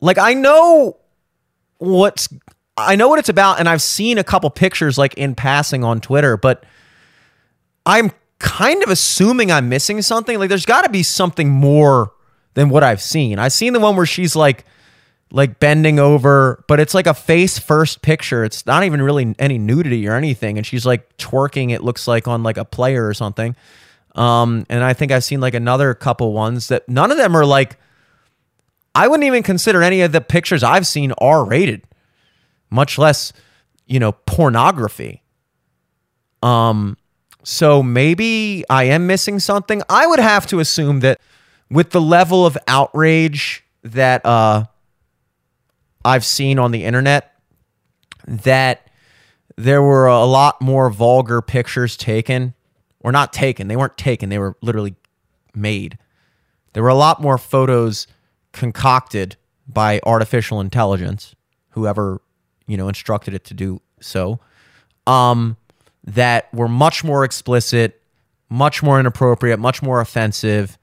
[0.00, 0.96] Like I know
[1.78, 2.28] what's
[2.76, 6.00] I know what it's about, and I've seen a couple pictures like in passing on
[6.00, 6.64] Twitter, but
[7.84, 10.38] I'm kind of assuming I'm missing something.
[10.38, 12.12] Like there's got to be something more
[12.54, 13.38] than what I've seen.
[13.38, 14.64] I've seen the one where she's like
[15.30, 18.44] like bending over, but it's like a face first picture.
[18.44, 21.70] It's not even really any nudity or anything, and she's like twerking.
[21.72, 23.56] It looks like on like a player or something.
[24.14, 27.46] Um, and I think I've seen like another couple ones that none of them are
[27.46, 27.78] like.
[28.94, 31.82] I wouldn't even consider any of the pictures I've seen R rated
[32.72, 33.32] much less,
[33.86, 35.22] you know, pornography.
[36.42, 36.96] Um,
[37.44, 39.82] so maybe I am missing something.
[39.88, 41.20] I would have to assume that
[41.70, 44.64] with the level of outrage that uh,
[46.04, 47.34] I've seen on the internet,
[48.26, 48.88] that
[49.56, 52.54] there were a lot more vulgar pictures taken,
[53.00, 53.68] or not taken.
[53.68, 54.28] They weren't taken.
[54.28, 54.94] They were literally
[55.54, 55.98] made.
[56.72, 58.06] There were a lot more photos
[58.52, 59.36] concocted
[59.66, 61.34] by artificial intelligence,
[61.70, 62.20] whoever
[62.66, 64.40] you know, instructed it to do so,
[65.06, 65.56] um,
[66.04, 68.02] that were much more explicit,
[68.48, 70.78] much more inappropriate, much more offensive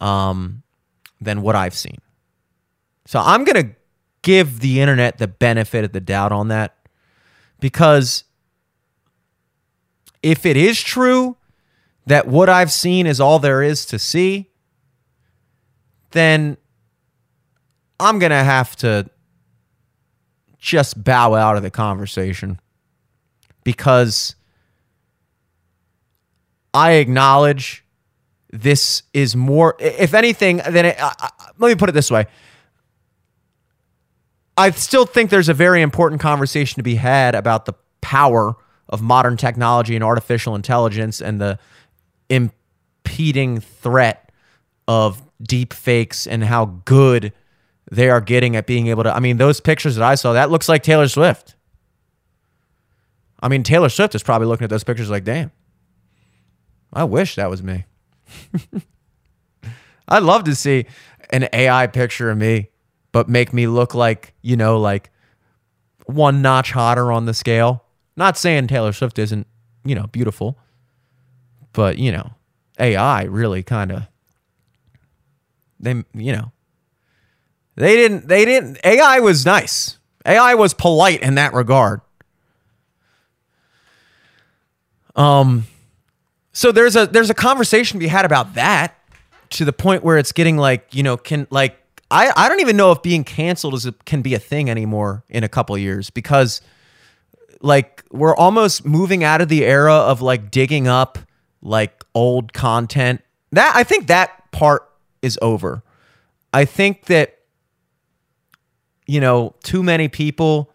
[0.00, 0.62] um,
[1.20, 1.98] than what I've seen.
[3.06, 3.74] So I'm going to
[4.22, 6.76] give the internet the benefit of the doubt on that
[7.60, 8.24] because
[10.22, 11.36] if it is true
[12.06, 14.50] that what I've seen is all there is to see,
[16.10, 16.56] then
[17.98, 19.08] I'm going to have to
[20.58, 22.60] just bow out of the conversation
[23.64, 24.34] because
[26.74, 27.84] I acknowledge
[28.50, 30.94] this is more, if anything, then
[31.58, 32.26] let me put it this way.
[34.56, 38.54] I still think there's a very important conversation to be had about the power
[38.88, 41.58] of modern technology and artificial intelligence and the
[42.28, 44.30] impeding threat
[44.86, 47.32] of deep fakes and how good
[47.90, 49.14] they are getting at being able to.
[49.14, 51.54] I mean, those pictures that I saw, that looks like Taylor Swift.
[53.42, 55.50] I mean, Taylor Swift is probably looking at those pictures like, damn,
[56.92, 57.84] I wish that was me.
[60.08, 60.86] I'd love to see
[61.30, 62.68] an AI picture of me,
[63.10, 65.10] but make me look like, you know, like
[66.06, 67.84] one notch hotter on the scale.
[68.16, 69.46] Not saying Taylor Swift isn't,
[69.84, 70.58] you know, beautiful,
[71.72, 72.30] but, you know,
[72.78, 74.02] AI really kind of,
[75.80, 76.52] they, you know,
[77.76, 79.98] they didn't they didn't AI was nice.
[80.24, 82.00] AI was polite in that regard.
[85.16, 85.66] Um
[86.52, 88.98] so there's a there's a conversation to be had about that
[89.50, 91.78] to the point where it's getting like, you know, can like
[92.10, 95.24] I, I don't even know if being canceled is a, can be a thing anymore
[95.28, 96.60] in a couple years because
[97.62, 101.18] like we're almost moving out of the era of like digging up
[101.62, 103.22] like old content.
[103.52, 104.90] That I think that part
[105.22, 105.82] is over.
[106.52, 107.38] I think that
[109.06, 110.72] you know, too many people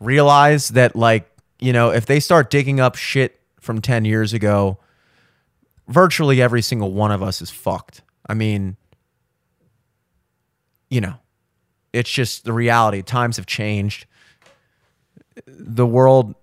[0.00, 4.78] realize that, like, you know, if they start digging up shit from 10 years ago,
[5.88, 8.00] virtually every single one of us is fucked.
[8.26, 8.76] I mean,
[10.88, 11.14] you know,
[11.92, 13.02] it's just the reality.
[13.02, 14.06] Times have changed.
[15.46, 16.34] the world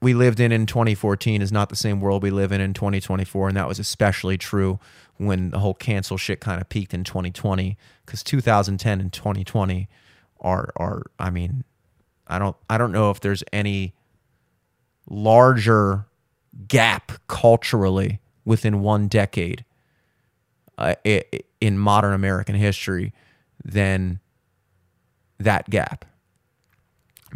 [0.00, 3.48] we lived in in 2014 is not the same world we live in in 2024
[3.48, 4.78] and that was especially true
[5.16, 7.76] when the whole cancel shit kind of peaked in 2020
[8.06, 9.88] cuz 2010 and 2020
[10.40, 11.64] are are I mean
[12.26, 13.94] I don't I don't know if there's any
[15.08, 16.06] larger
[16.68, 19.64] gap culturally within one decade
[20.78, 20.94] uh,
[21.60, 23.12] in modern American history
[23.64, 24.20] than
[25.38, 26.04] that gap.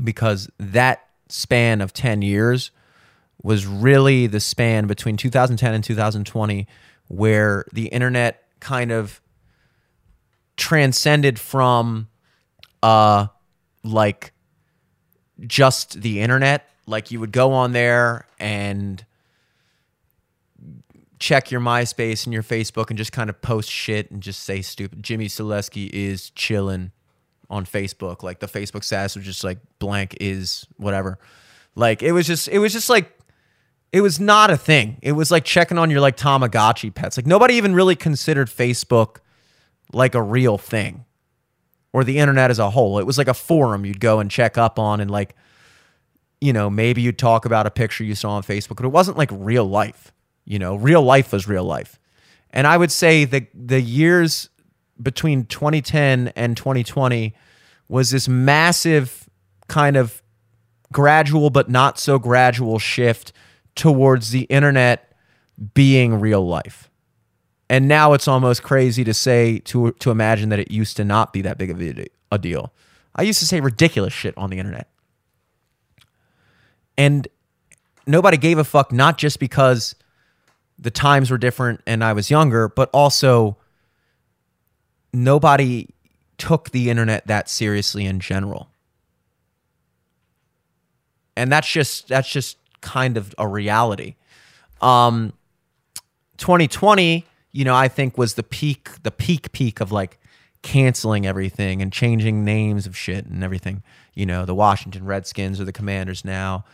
[0.02, 2.70] Because that span of 10 years
[3.42, 6.66] was really the span between 2010 and 2020
[7.08, 9.20] where the internet kind of
[10.56, 12.08] transcended from
[12.82, 13.26] uh
[13.84, 14.32] like
[15.46, 19.04] just the internet like you would go on there and
[21.18, 24.62] check your MySpace and your Facebook and just kind of post shit and just say
[24.62, 25.02] stupid.
[25.02, 26.92] Jimmy Selesky is chilling
[27.48, 28.22] on Facebook.
[28.22, 31.18] Like the Facebook status was just like blank is whatever.
[31.74, 33.12] Like it was just it was just like
[33.92, 34.98] it was not a thing.
[35.02, 37.16] It was like checking on your like Tamagotchi pets.
[37.16, 39.18] Like nobody even really considered Facebook
[39.92, 41.04] like a real thing
[41.92, 42.98] or the internet as a whole.
[42.98, 45.34] It was like a forum you'd go and check up on and like
[46.40, 49.16] you know, maybe you'd talk about a picture you saw on Facebook, but it wasn't
[49.16, 50.12] like real life.
[50.44, 51.98] You know, real life was real life.
[52.50, 54.48] And I would say that the years
[55.02, 57.34] between 2010 and 2020
[57.88, 59.28] was this massive
[59.68, 60.22] kind of
[60.92, 63.32] gradual but not so gradual shift
[63.74, 65.12] towards the internet
[65.74, 66.90] being real life.
[67.68, 71.32] And now it's almost crazy to say to to imagine that it used to not
[71.32, 71.80] be that big of
[72.30, 72.72] a deal.
[73.14, 74.88] I used to say ridiculous shit on the internet.
[76.98, 77.28] And
[78.06, 79.94] nobody gave a fuck not just because
[80.78, 83.56] the times were different and I was younger, but also
[85.12, 85.88] nobody
[86.38, 88.68] took the internet that seriously in general.
[91.36, 94.16] And that's just that's just kind of a reality.
[94.80, 95.32] Um
[96.38, 100.18] 2020, you know, I think was the peak the peak peak of like
[100.62, 103.82] canceling everything and changing names of shit and everything.
[104.16, 106.64] You know, the Washington Redskins or the Commanders now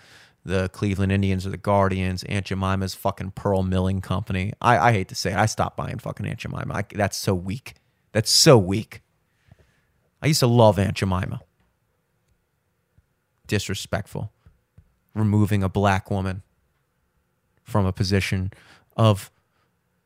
[0.44, 4.52] the Cleveland Indians or the Guardians, Aunt Jemima's fucking pearl milling company.
[4.60, 5.36] I, I hate to say it.
[5.36, 6.74] I stopped buying fucking Aunt Jemima.
[6.74, 7.74] I, that's so weak.
[8.12, 9.02] That's so weak.
[10.20, 11.40] I used to love Aunt Jemima.
[13.46, 14.32] Disrespectful.
[15.14, 16.42] Removing a black woman
[17.62, 18.52] from a position
[18.96, 19.30] of,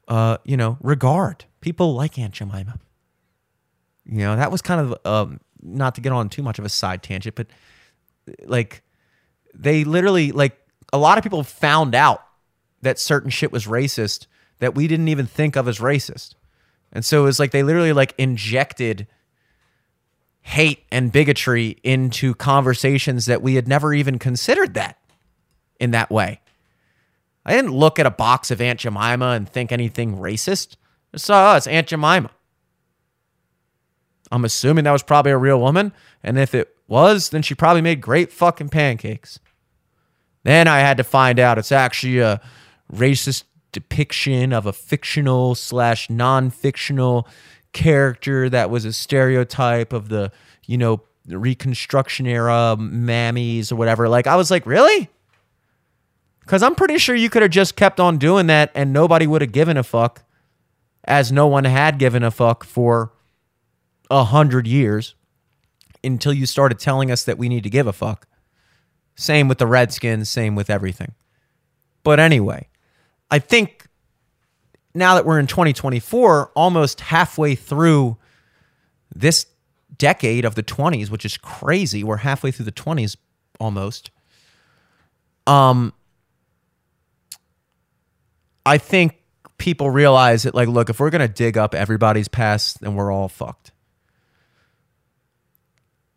[0.09, 1.47] uh, you know, regard.
[1.61, 2.78] People like Aunt Jemima.
[4.05, 6.69] You know, that was kind of, um, not to get on too much of a
[6.69, 7.47] side tangent, but
[8.45, 8.83] like,
[9.55, 10.59] they literally like
[10.93, 12.23] a lot of people found out
[12.83, 14.27] that certain shit was racist
[14.59, 16.35] that we didn't even think of as racist.
[16.93, 19.07] And so it was like they literally like injected
[20.43, 24.99] hate and bigotry into conversations that we had never even considered that
[25.81, 26.41] in that way.
[27.45, 30.77] I didn't look at a box of Aunt Jemima and think anything racist.
[31.13, 32.31] I saw, oh, it's Aunt Jemima.
[34.31, 35.93] I'm assuming that was probably a real woman.
[36.22, 39.39] And if it was, then she probably made great fucking pancakes.
[40.43, 42.41] Then I had to find out it's actually a
[42.93, 47.29] racist depiction of a fictional slash non-fictional
[47.72, 50.33] character that was a stereotype of the,
[50.64, 54.09] you know, Reconstruction era mammies or whatever.
[54.09, 55.11] Like I was like, really?
[56.41, 59.43] Because I'm pretty sure you could have just kept on doing that and nobody would
[59.43, 60.22] have given a fuck,
[61.03, 63.12] as no one had given a fuck for
[64.11, 65.15] a hundred years
[66.05, 68.27] until you started telling us that we need to give a fuck.
[69.17, 71.15] Same with the Redskins, same with everything.
[72.03, 72.69] But anyway,
[73.31, 73.87] I think
[74.95, 78.17] now that we're in 2024, almost halfway through
[79.15, 79.47] this
[79.97, 82.05] decade of the 20s, which is crazy.
[82.05, 83.17] We're halfway through the 20s
[83.59, 84.11] almost.
[85.47, 85.93] Um
[88.65, 89.17] I think
[89.59, 93.13] people realize that like look, if we're going to dig up everybody's past, then we're
[93.13, 93.71] all fucked.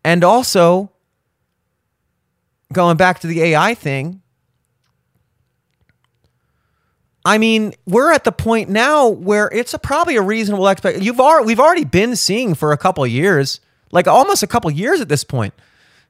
[0.04, 0.90] And also,
[2.72, 4.22] going back to the AI thing,
[7.24, 11.02] I mean, we're at the point now where it's a, probably a reasonable expect.
[11.02, 13.60] You've already, we've already been seeing for a couple years,
[13.92, 15.52] like almost a couple years at this point,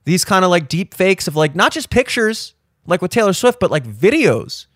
[0.05, 2.55] these kind of like deep fakes of like not just pictures,
[2.87, 4.67] like with Taylor Swift, but like videos,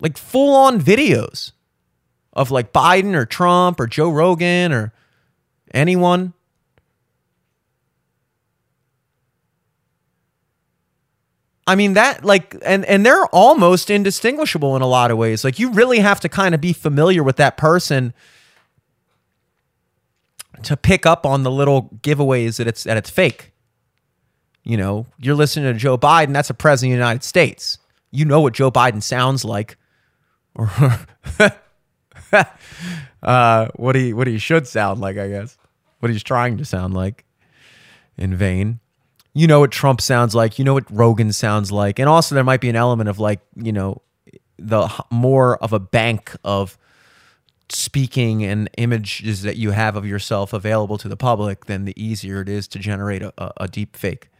[0.00, 1.52] like full on videos
[2.34, 4.92] of like Biden or Trump or Joe Rogan or
[5.72, 6.34] anyone
[11.66, 15.42] I mean that like and and they're almost indistinguishable in a lot of ways.
[15.44, 18.14] Like you really have to kind of be familiar with that person
[20.62, 23.52] to pick up on the little giveaways that it's that it's fake.
[24.62, 27.78] You know, you're listening to Joe Biden, that's a president of the United States.
[28.10, 29.76] You know what Joe Biden sounds like.
[30.54, 30.70] Or
[33.22, 35.56] uh, what he what he should sound like, I guess.
[36.00, 37.24] What he's trying to sound like
[38.16, 38.80] in vain.
[39.36, 40.58] You know what Trump sounds like.
[40.58, 41.98] You know what Rogan sounds like.
[41.98, 44.00] And also there might be an element of like, you know,
[44.56, 46.78] the more of a bank of
[47.68, 52.40] speaking and images that you have of yourself available to the public, then the easier
[52.40, 54.30] it is to generate a, a, deep fake.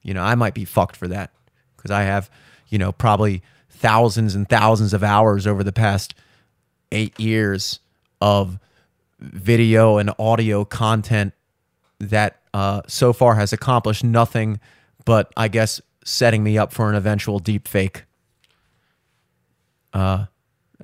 [0.00, 1.30] You know, I might be fucked for that
[1.76, 2.30] because I have,
[2.68, 6.14] you know, probably thousands and thousands of hours over the past
[6.90, 7.80] eight years
[8.22, 8.58] of
[9.20, 11.34] video and audio content
[12.00, 14.60] that uh, so far has accomplished nothing
[15.04, 18.04] but, I guess, setting me up for an eventual deep fake.
[19.92, 20.26] Uh,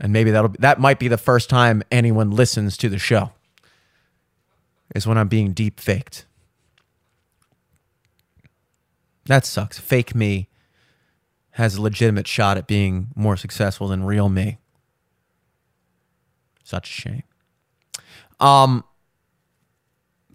[0.01, 3.33] and maybe that'll that might be the first time anyone listens to the show.
[4.95, 6.27] Is when I'm being deep faked.
[9.27, 9.79] That sucks.
[9.79, 10.49] Fake me
[11.53, 14.59] has a legitimate shot at being more successful than real me.
[16.65, 17.23] Such a shame.
[18.41, 18.85] Um,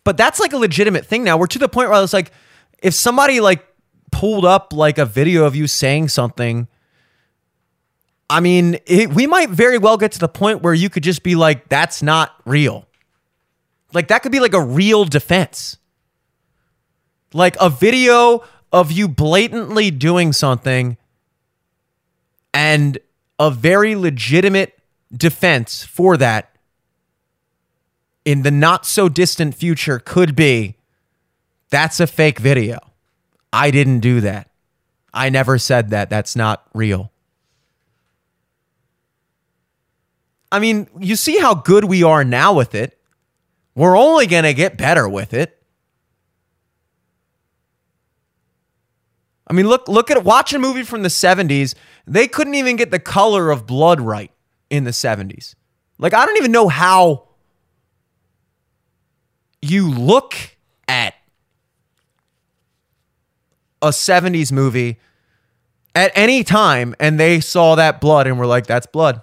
[0.09, 1.37] but that's like a legitimate thing now.
[1.37, 2.31] We're to the point where it's like,
[2.79, 3.63] if somebody like
[4.11, 6.67] pulled up like a video of you saying something,
[8.27, 11.21] I mean, it, we might very well get to the point where you could just
[11.21, 12.87] be like, that's not real.
[13.93, 15.77] Like, that could be like a real defense.
[17.31, 18.43] Like a video
[18.73, 20.97] of you blatantly doing something
[22.51, 22.97] and
[23.37, 24.75] a very legitimate
[25.15, 26.55] defense for that
[28.29, 30.75] in the not so distant future could be
[31.71, 32.77] that's a fake video.
[33.51, 34.51] I didn't do that.
[35.11, 36.11] I never said that.
[36.11, 37.11] That's not real.
[40.51, 42.99] I mean, you see how good we are now with it.
[43.73, 45.59] We're only going to get better with it.
[49.47, 51.73] I mean, look look at watch a movie from the 70s.
[52.05, 54.31] They couldn't even get the color of blood right
[54.69, 55.55] in the 70s.
[55.97, 57.28] Like I don't even know how
[59.61, 60.35] you look
[60.87, 61.15] at
[63.81, 64.99] a 70s movie
[65.95, 69.21] at any time and they saw that blood and were like that's blood.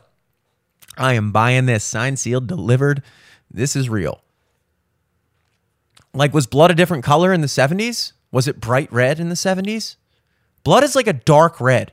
[0.99, 3.03] I am buying this signed sealed delivered.
[3.51, 4.23] This is real.
[6.15, 8.13] Like was blood a different color in the 70s?
[8.33, 9.97] Was it bright red in the 70s?
[10.65, 11.93] Blood is like a dark red.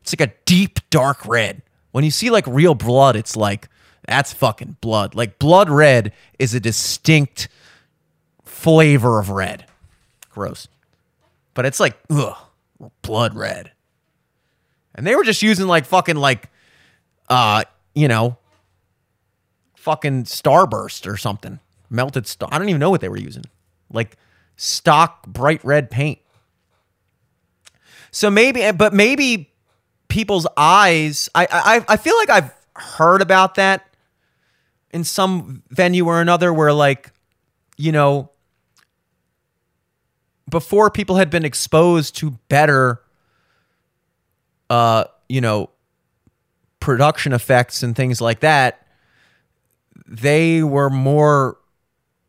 [0.00, 1.62] It's like a deep dark red.
[1.92, 3.68] When you see like real blood, it's like
[4.06, 5.14] that's fucking blood.
[5.14, 7.48] Like blood red is a distinct
[8.58, 9.66] flavor of red.
[10.30, 10.66] Gross.
[11.54, 12.36] But it's like ugh,
[13.02, 13.70] blood red.
[14.94, 16.50] And they were just using like fucking like
[17.28, 17.62] uh,
[17.94, 18.36] you know,
[19.76, 21.60] fucking starburst or something.
[21.88, 22.48] Melted star.
[22.52, 23.44] I don't even know what they were using.
[23.92, 24.16] Like
[24.56, 26.18] stock bright red paint.
[28.10, 29.52] So maybe, but maybe
[30.08, 31.28] people's eyes.
[31.34, 33.86] I I I feel like I've heard about that
[34.90, 37.12] in some venue or another, where like,
[37.76, 38.30] you know,
[40.48, 43.00] before people had been exposed to better,
[44.70, 45.70] uh, you know,
[46.80, 48.86] production effects and things like that,
[50.06, 51.58] they were more,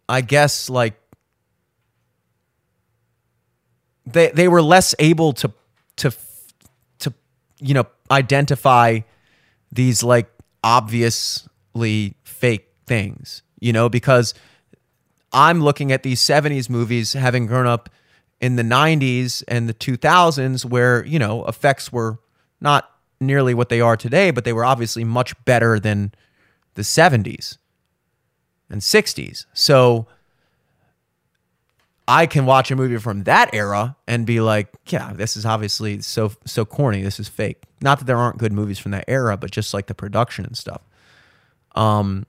[0.07, 0.99] I guess, like
[4.13, 5.51] they they were less able to
[5.97, 6.11] to
[6.99, 7.13] to
[7.59, 8.99] you know identify
[9.72, 10.30] these like
[10.63, 14.34] obviously fake things you know because
[15.32, 17.89] i'm looking at these 70s movies having grown up
[18.41, 22.19] in the 90s and the 2000s where you know effects were
[22.61, 26.13] not nearly what they are today but they were obviously much better than
[26.75, 27.57] the 70s
[28.69, 30.07] and 60s so
[32.09, 36.01] I can watch a movie from that era and be like, yeah, this is obviously
[36.01, 37.03] so so corny.
[37.03, 37.61] This is fake.
[37.81, 40.57] Not that there aren't good movies from that era, but just like the production and
[40.57, 40.81] stuff.
[41.75, 42.25] Um,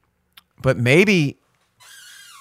[0.61, 1.38] but maybe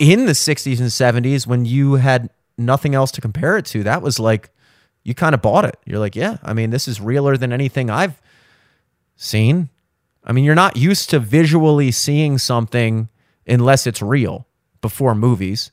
[0.02, 2.30] in the 60s and 70s when you had
[2.60, 4.52] nothing else to compare it to, that was like
[5.04, 5.78] you kind of bought it.
[5.86, 8.22] You're like, yeah, I mean, this is realer than anything I've
[9.16, 9.70] seen.
[10.24, 13.10] I mean, you're not used to visually seeing something
[13.48, 14.48] unless it's real
[14.82, 15.72] before movies.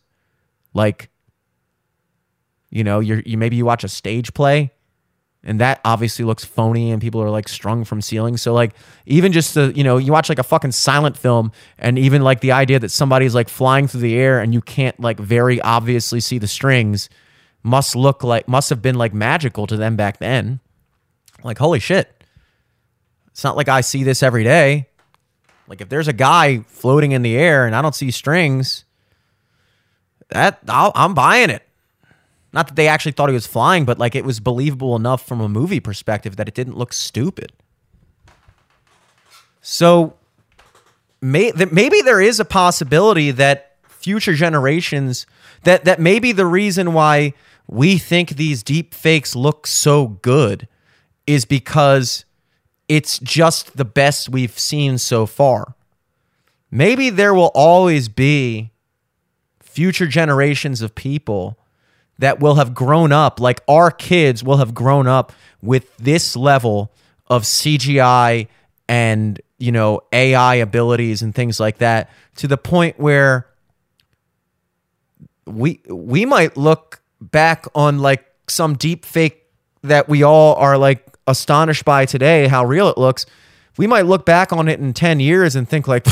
[0.72, 1.10] Like
[2.70, 4.72] you know, you maybe you watch a stage play
[5.46, 8.42] and that obviously looks phony and people are like strung from ceilings.
[8.42, 8.74] So like
[9.06, 12.40] even just the you know you watch like a fucking silent film and even like
[12.40, 16.18] the idea that somebody's like flying through the air and you can't like very obviously
[16.18, 17.08] see the strings
[17.62, 20.58] must look like must have been like magical to them back then.
[21.44, 22.12] Like holy shit.
[23.28, 24.88] It's not like I see this every day.
[25.68, 28.84] Like if there's a guy floating in the air and I don't see strings,
[30.30, 31.65] that i am buying it.
[32.56, 35.42] Not that they actually thought he was flying, but like it was believable enough from
[35.42, 37.52] a movie perspective that it didn't look stupid.
[39.60, 40.14] So
[41.20, 45.26] may, that maybe there is a possibility that future generations
[45.64, 47.34] that that maybe the reason why
[47.66, 50.66] we think these deep fakes look so good
[51.26, 52.24] is because
[52.88, 55.74] it's just the best we've seen so far.
[56.70, 58.70] Maybe there will always be
[59.60, 61.58] future generations of people
[62.18, 66.92] that will have grown up, like our kids will have grown up with this level
[67.26, 68.48] of CGI
[68.88, 73.48] and, you know, AI abilities and things like that to the point where
[75.46, 79.44] we we might look back on like some deep fake
[79.82, 83.26] that we all are like astonished by today how real it looks.
[83.76, 86.06] We might look back on it in 10 years and think like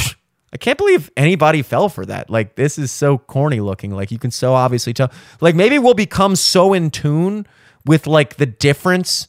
[0.55, 2.31] I can't believe anybody fell for that.
[2.31, 3.91] Like this is so corny looking.
[3.91, 5.11] Like you can so obviously tell.
[5.41, 7.47] Like maybe we'll become so in tune
[7.85, 9.27] with like the difference.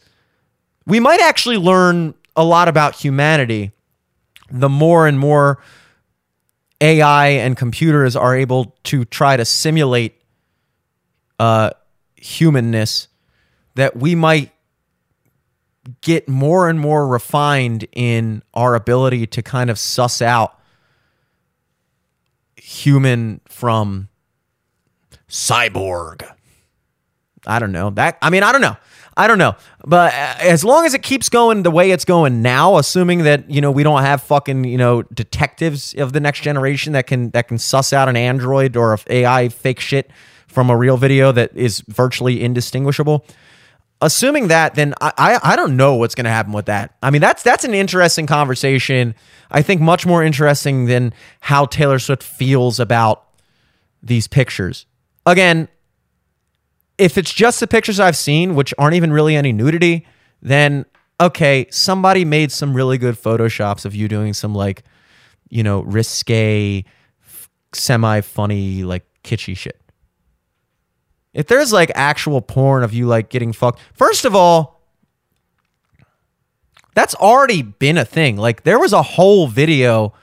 [0.85, 3.71] We might actually learn a lot about humanity
[4.51, 5.59] the more and more
[6.79, 10.21] AI and computers are able to try to simulate
[11.39, 11.71] uh,
[12.15, 13.07] humanness
[13.73, 14.51] that we might
[16.01, 20.59] get more and more refined in our ability to kind of suss out
[22.65, 24.09] human from
[25.29, 26.27] cyborg.
[27.45, 27.91] I don't know.
[27.91, 28.75] That I mean, I don't know.
[29.15, 29.55] I don't know.
[29.85, 33.49] But uh, as long as it keeps going the way it's going now, assuming that,
[33.49, 37.29] you know, we don't have fucking, you know, detectives of the next generation that can
[37.31, 40.09] that can suss out an android or a AI fake shit
[40.47, 43.25] from a real video that is virtually indistinguishable.
[44.05, 46.95] Assuming that, then I, I, I don't know what's going to happen with that.
[47.01, 49.15] I mean, that's that's an interesting conversation.
[49.49, 53.25] I think much more interesting than how Taylor Swift feels about
[54.03, 54.85] these pictures.
[55.25, 55.67] Again,
[56.99, 60.05] if it's just the pictures I've seen, which aren't even really any nudity,
[60.39, 60.85] then
[61.19, 64.83] okay, somebody made some really good photoshops of you doing some like,
[65.49, 66.85] you know, risque,
[67.73, 69.81] semi funny, like kitschy shit.
[71.35, 74.81] If there's like actual porn of you like getting fucked, first of all,
[76.95, 78.37] that's already been a thing.
[78.37, 80.13] Like there was a whole video,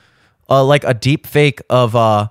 [0.49, 2.29] uh, like a deep fake of uh,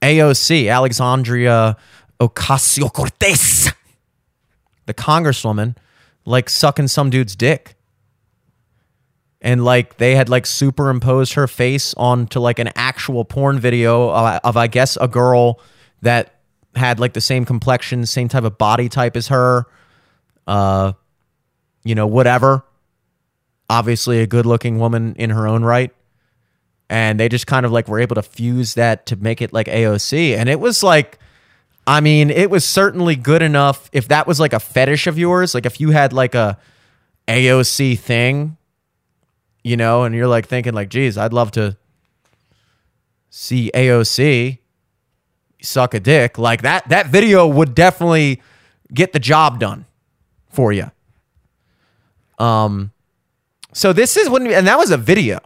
[0.00, 1.76] AOC, Alexandria
[2.18, 3.70] Ocasio Cortez,
[4.86, 5.76] the congresswoman,
[6.24, 7.74] like sucking some dude's dick.
[9.42, 14.40] And like they had like superimposed her face onto like an actual porn video of,
[14.42, 15.60] of I guess a girl
[16.00, 16.35] that
[16.76, 19.66] had like the same complexion, same type of body type as her.
[20.46, 20.92] Uh,
[21.84, 22.64] you know, whatever.
[23.68, 25.92] Obviously, a good looking woman in her own right.
[26.88, 29.66] And they just kind of like were able to fuse that to make it like
[29.66, 30.36] AOC.
[30.36, 31.18] And it was like,
[31.86, 33.88] I mean, it was certainly good enough.
[33.92, 36.58] If that was like a fetish of yours, like if you had like a
[37.26, 38.56] AOC thing,
[39.64, 41.76] you know, and you're like thinking, like, geez, I'd love to
[43.30, 44.58] see AOC
[45.66, 48.40] suck a dick, like that that video would definitely
[48.92, 49.86] get the job done
[50.48, 50.90] for you.
[52.38, 52.92] Um
[53.72, 55.38] so this is when and that was a video.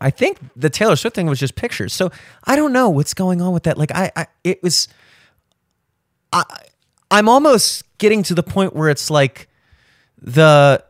[0.00, 1.92] I think the Taylor Swift thing was just pictures.
[1.92, 2.10] So
[2.44, 3.78] I don't know what's going on with that.
[3.78, 4.88] Like I, I it was
[6.32, 6.44] I
[7.10, 9.48] I'm almost getting to the point where it's like
[10.20, 10.82] the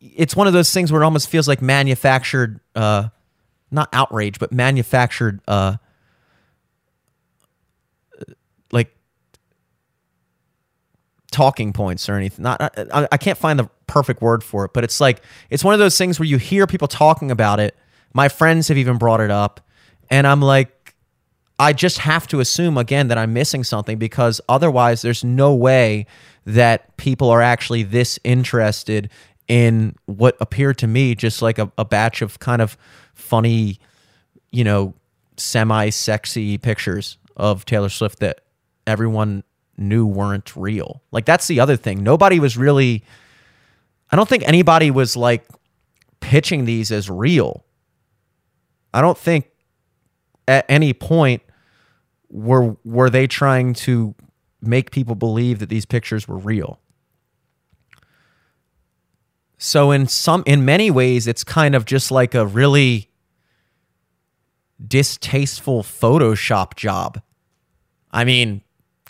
[0.00, 3.08] it's one of those things where it almost feels like manufactured uh
[3.70, 5.76] not outrage, but manufactured uh
[8.70, 8.94] like
[11.32, 12.42] talking points or anything.
[12.44, 12.60] Not
[12.92, 15.80] I, I can't find the perfect word for it, but it's like it's one of
[15.80, 17.76] those things where you hear people talking about it.
[18.14, 19.60] My friends have even brought it up,
[20.10, 20.94] and I'm like,
[21.58, 26.06] I just have to assume again that I'm missing something because otherwise, there's no way
[26.44, 29.10] that people are actually this interested
[29.48, 32.76] in what appeared to me just like a, a batch of kind of
[33.14, 33.78] funny,
[34.50, 34.94] you know,
[35.36, 38.40] semi sexy pictures of Taylor Swift that
[38.86, 39.44] everyone
[39.76, 41.02] knew weren't real.
[41.10, 42.02] Like that's the other thing.
[42.02, 43.04] Nobody was really
[44.10, 45.46] I don't think anybody was like
[46.20, 47.64] pitching these as real.
[48.92, 49.50] I don't think
[50.46, 51.42] at any point
[52.28, 54.14] were were they trying to
[54.60, 56.78] make people believe that these pictures were real.
[59.58, 63.10] So in some in many ways it's kind of just like a really
[64.86, 67.22] distasteful photoshop job.
[68.10, 68.62] I mean,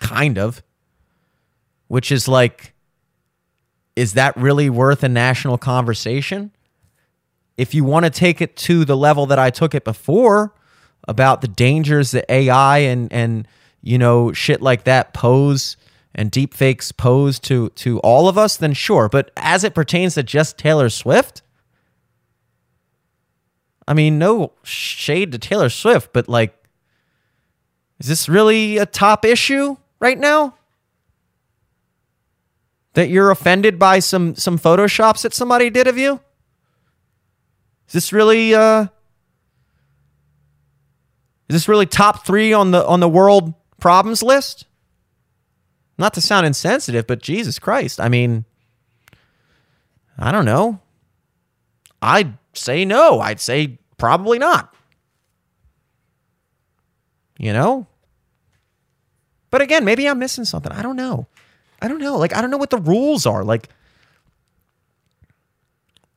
[0.03, 0.62] kind of.
[1.88, 2.72] Which is like,
[3.96, 6.50] is that really worth a national conversation?
[7.57, 10.55] If you want to take it to the level that I took it before
[11.07, 13.46] about the dangers that AI and and
[13.82, 15.76] you know, shit like that pose
[16.14, 19.09] and deep fakes pose to to all of us, then sure.
[19.09, 21.42] But as it pertains to just Taylor Swift,
[23.86, 26.55] I mean, no shade to Taylor Swift, but like,
[27.98, 30.57] is this really a top issue right now?
[32.94, 36.20] That you're offended by some some photoshops that somebody did of you?
[37.86, 38.82] Is this really uh
[41.48, 44.66] is this really top three on the on the world problems list?
[45.96, 48.00] Not to sound insensitive, but Jesus Christ.
[48.00, 48.44] I mean,
[50.18, 50.80] I don't know.
[52.03, 53.20] I'd say no.
[53.20, 54.74] I'd say probably not.
[57.38, 57.86] You know?
[59.53, 60.72] But again, maybe I'm missing something.
[60.72, 61.26] I don't know.
[61.82, 62.16] I don't know.
[62.16, 63.44] Like, I don't know what the rules are.
[63.44, 63.68] Like,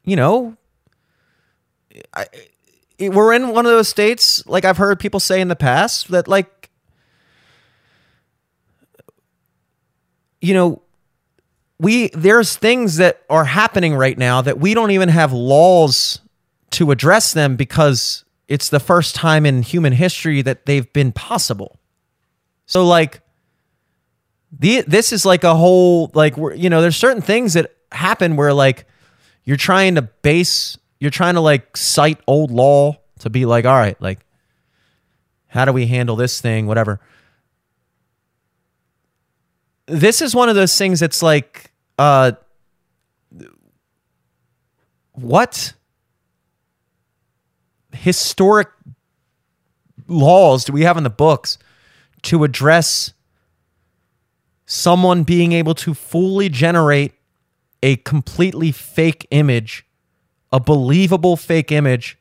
[0.05, 0.55] you know,
[2.13, 2.27] I,
[2.97, 6.29] we're in one of those states, like I've heard people say in the past, that,
[6.29, 6.69] like,
[10.39, 10.81] you know,
[11.77, 16.21] we there's things that are happening right now that we don't even have laws
[16.69, 21.77] to address them because it's the first time in human history that they've been possible.
[22.65, 23.19] So like
[24.57, 28.53] the this is like a whole like you know there's certain things that happen where
[28.53, 28.85] like
[29.43, 33.75] you're trying to base you're trying to like cite old law to be like all
[33.75, 34.25] right like
[35.55, 36.67] how do we handle this thing?
[36.67, 36.99] Whatever.
[39.85, 42.33] This is one of those things that's like uh
[45.13, 45.73] what
[47.93, 48.67] historic
[50.09, 51.57] laws do we have in the books
[52.23, 53.13] to address
[54.65, 57.13] someone being able to fully generate
[57.83, 59.85] a completely fake image,
[60.51, 62.17] a believable fake image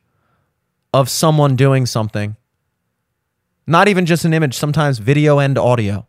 [0.92, 2.36] of someone doing something?
[3.66, 6.06] Not even just an image, sometimes video and audio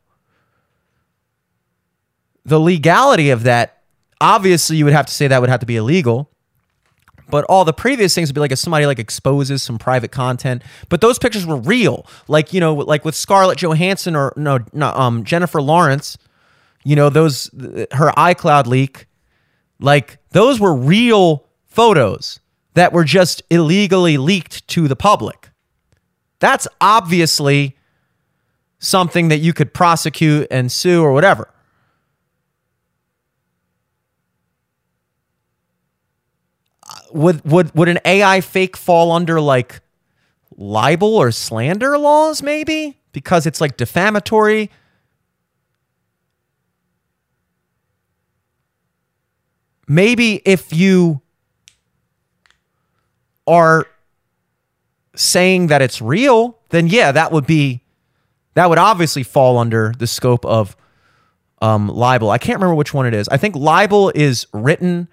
[2.46, 3.82] the legality of that,
[4.22, 6.30] obviously, you would have to say that would have to be illegal.
[7.28, 10.62] But all the previous things would be like if somebody like exposes some private content,
[10.90, 12.06] but those pictures were real.
[12.28, 16.20] Like you know, like with Scarlett Johansson or no, no, um, Jennifer Lawrence.
[16.86, 17.50] You know those
[17.92, 19.08] her iCloud leak,
[19.80, 22.40] like those were real photos
[22.76, 25.50] that were just illegally leaked to the public.
[26.40, 27.76] That's obviously
[28.78, 31.50] something that you could prosecute and sue or whatever.
[36.88, 39.82] Uh, would would would an AI fake fall under like
[40.56, 44.70] libel or slander laws maybe because it's like defamatory?
[49.88, 51.22] Maybe if you
[53.48, 53.86] are
[55.16, 57.82] saying that it's real, then yeah, that would be
[58.56, 60.76] that would obviously fall under the scope of
[61.62, 62.32] um, libel.
[62.32, 63.28] I can't remember which one it is.
[63.28, 65.08] I think libel is written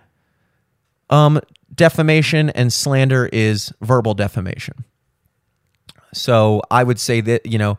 [1.10, 1.40] um,
[1.74, 4.84] defamation and slander is verbal defamation.
[6.14, 7.78] So I would say that, you know,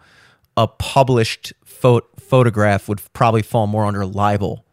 [0.57, 4.65] a published pho- photograph would probably fall more under libel,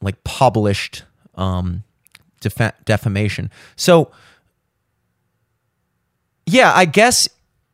[0.00, 1.04] like published
[1.36, 1.84] um,
[2.40, 3.50] defa- defamation.
[3.76, 4.10] So,
[6.46, 7.28] yeah, I guess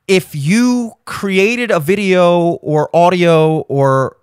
[0.08, 4.16] if you created a video or audio or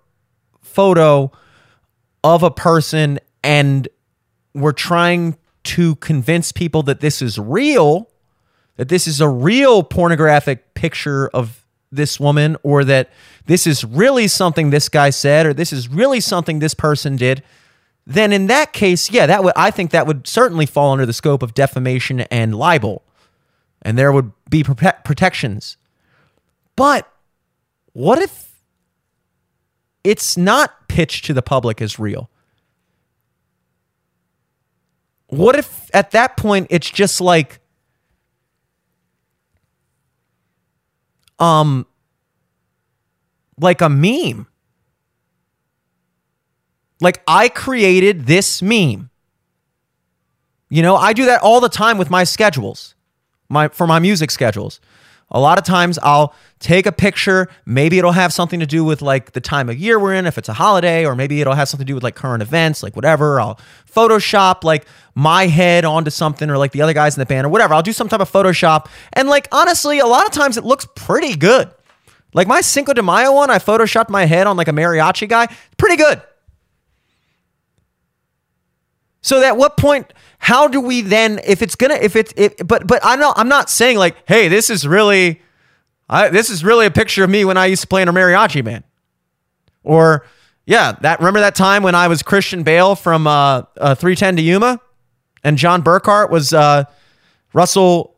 [0.60, 1.32] photo
[2.22, 3.88] of a person and
[4.54, 8.08] were trying to convince people that this is real,
[8.76, 13.10] that this is a real pornographic picture of this woman, or that
[13.46, 17.42] this is really something this guy said, or this is really something this person did,
[18.06, 21.12] then in that case, yeah, that would I think that would certainly fall under the
[21.12, 23.02] scope of defamation and libel,
[23.82, 25.76] and there would be prote- protections.
[26.76, 27.10] But
[27.92, 28.50] what if
[30.02, 32.30] it's not pitched to the public as real?
[35.28, 37.60] What if at that point it's just like
[41.38, 41.86] um
[43.58, 44.46] like a meme?
[47.00, 49.10] Like I created this meme.
[50.68, 52.94] You know, I do that all the time with my schedules.
[53.48, 54.80] My for my music schedules.
[55.32, 57.48] A lot of times I'll take a picture.
[57.64, 60.38] Maybe it'll have something to do with like the time of year we're in, if
[60.38, 62.96] it's a holiday, or maybe it'll have something to do with like current events, like
[62.96, 63.40] whatever.
[63.40, 63.58] I'll
[63.92, 67.50] Photoshop like my head onto something or like the other guys in the band or
[67.50, 67.74] whatever.
[67.74, 68.86] I'll do some type of Photoshop.
[69.12, 71.70] And like honestly, a lot of times it looks pretty good.
[72.34, 75.48] Like my Cinco de Mayo one, I photoshopped my head on like a mariachi guy.
[75.76, 76.22] Pretty good.
[79.22, 82.86] So at what point how do we then if it's gonna if it's if, but
[82.86, 85.40] but I know I'm not saying like hey this is really
[86.10, 88.12] I, this is really a picture of me when I used to play in a
[88.12, 88.82] mariachi band.
[89.84, 90.26] Or,
[90.66, 94.42] yeah, that remember that time when I was Christian Bale from uh, uh, 310 to
[94.42, 94.80] Yuma,
[95.44, 96.84] and John Burkhart was uh,
[97.52, 98.16] Russell,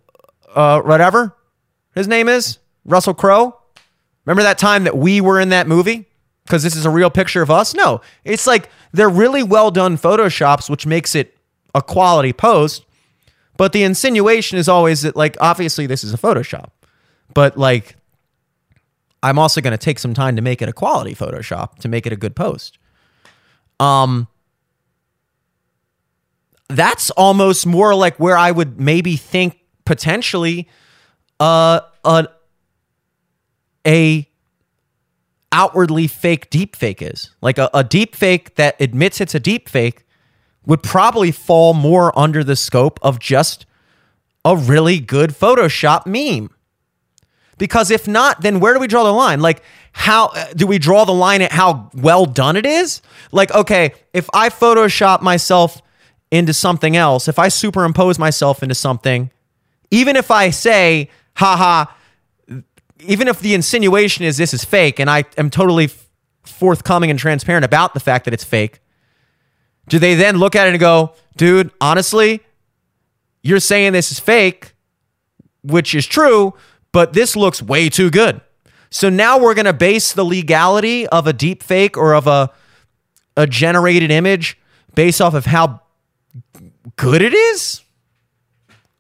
[0.54, 1.36] uh, whatever
[1.94, 3.58] his name is, Russell Crowe.
[4.24, 6.06] Remember that time that we were in that movie?
[6.44, 7.74] Because this is a real picture of us?
[7.74, 11.36] No, it's like they're really well done photoshops, which makes it
[11.74, 12.84] a quality post.
[13.56, 16.70] But the insinuation is always that, like, obviously this is a Photoshop,
[17.32, 17.96] but like,
[19.22, 22.06] I'm also going to take some time to make it a quality Photoshop to make
[22.06, 22.78] it a good post.
[23.78, 24.26] Um,
[26.68, 30.68] that's almost more like where I would maybe think potentially,
[31.38, 32.28] uh, a
[33.86, 34.28] a
[35.52, 39.68] outwardly fake deep fake is like a, a deep fake that admits it's a deep
[39.68, 40.04] fake
[40.66, 43.66] would probably fall more under the scope of just
[44.44, 46.50] a really good Photoshop meme.
[47.58, 49.40] Because if not, then where do we draw the line?
[49.40, 53.02] Like, how uh, do we draw the line at how well done it is?
[53.30, 55.80] Like, okay, if I Photoshop myself
[56.30, 59.30] into something else, if I superimpose myself into something,
[59.90, 61.92] even if I say, haha,
[63.02, 65.90] even if the insinuation is this is fake and I am totally
[66.44, 68.80] forthcoming and transparent about the fact that it's fake,
[69.88, 72.40] do they then look at it and go, dude, honestly,
[73.42, 74.74] you're saying this is fake,
[75.62, 76.54] which is true,
[76.92, 78.40] but this looks way too good.
[78.90, 82.50] So now we're going to base the legality of a deep fake or of a
[83.36, 84.58] a generated image
[84.94, 85.80] based off of how
[86.96, 87.81] good it is?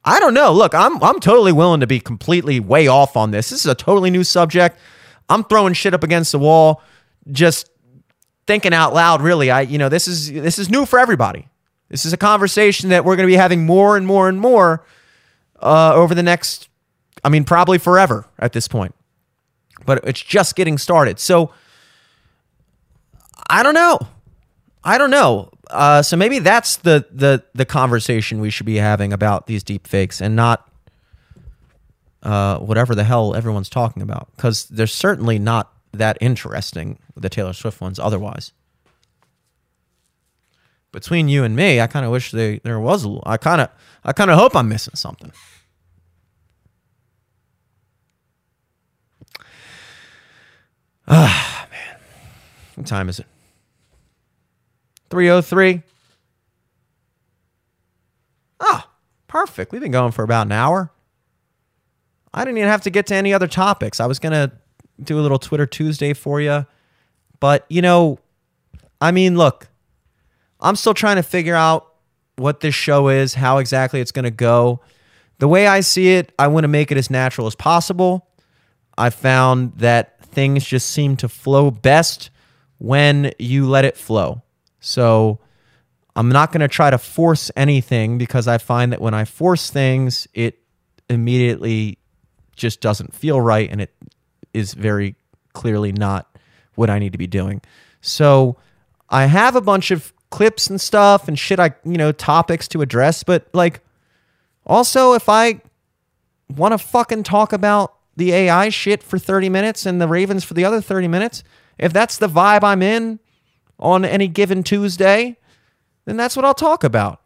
[0.04, 0.52] I don't know.
[0.52, 3.50] Look, I'm I'm totally willing to be completely way off on this.
[3.50, 4.78] This is a totally new subject.
[5.28, 6.82] I'm throwing shit up against the wall,
[7.30, 7.70] just
[8.46, 9.22] thinking out loud.
[9.22, 11.48] Really, I you know this is this is new for everybody.
[11.88, 14.84] This is a conversation that we're going to be having more and more and more
[15.60, 16.68] uh, over the next.
[17.22, 18.94] I mean, probably forever at this point.
[19.84, 21.20] But it's just getting started.
[21.20, 21.52] So
[23.48, 24.00] I don't know.
[24.82, 25.50] I don't know.
[25.72, 29.86] Uh, so maybe that's the the the conversation we should be having about these deep
[29.86, 30.68] fakes and not
[32.22, 37.52] uh, whatever the hell everyone's talking about because they're certainly not that interesting the Taylor
[37.52, 38.52] Swift ones otherwise.
[40.92, 43.06] Between you and me, I kind of wish they there was.
[43.06, 43.70] A, I kind of
[44.04, 45.32] I kind of hope I'm missing something.
[51.08, 51.96] Ah man,
[52.74, 53.26] what time is it?
[55.12, 55.82] 303.
[58.60, 58.88] Ah,
[59.26, 59.70] perfect.
[59.70, 60.90] We've been going for about an hour.
[62.32, 64.00] I didn't even have to get to any other topics.
[64.00, 64.50] I was going to
[65.02, 66.64] do a little Twitter Tuesday for you.
[67.40, 68.20] But, you know,
[69.02, 69.68] I mean, look,
[70.60, 71.92] I'm still trying to figure out
[72.36, 74.80] what this show is, how exactly it's going to go.
[75.40, 78.30] The way I see it, I want to make it as natural as possible.
[78.96, 82.30] I found that things just seem to flow best
[82.78, 84.40] when you let it flow.
[84.82, 85.38] So
[86.14, 89.70] I'm not going to try to force anything because I find that when I force
[89.70, 90.58] things, it
[91.08, 91.98] immediately
[92.54, 93.94] just doesn't feel right and it
[94.52, 95.14] is very
[95.54, 96.36] clearly not
[96.74, 97.62] what I need to be doing.
[98.00, 98.56] So
[99.08, 102.82] I have a bunch of clips and stuff and shit I, you know, topics to
[102.82, 103.80] address, but like
[104.66, 105.60] also if I
[106.48, 110.54] want to fucking talk about the AI shit for 30 minutes and the Ravens for
[110.54, 111.44] the other 30 minutes,
[111.78, 113.20] if that's the vibe I'm in,
[113.82, 115.36] on any given Tuesday,
[116.06, 117.20] then that's what I'll talk about.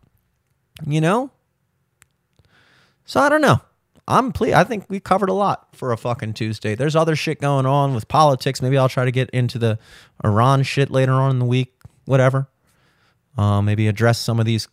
[0.85, 1.31] You know?
[3.05, 3.61] So I don't know.
[4.09, 6.75] I'm ple- I think we covered a lot for a fucking Tuesday.
[6.75, 8.63] There's other shit going on with politics.
[8.63, 9.79] Maybe I'll try to get into the
[10.25, 11.75] Iran shit later on in the week.
[12.05, 12.49] Whatever.
[13.37, 14.69] Uh, maybe address some of these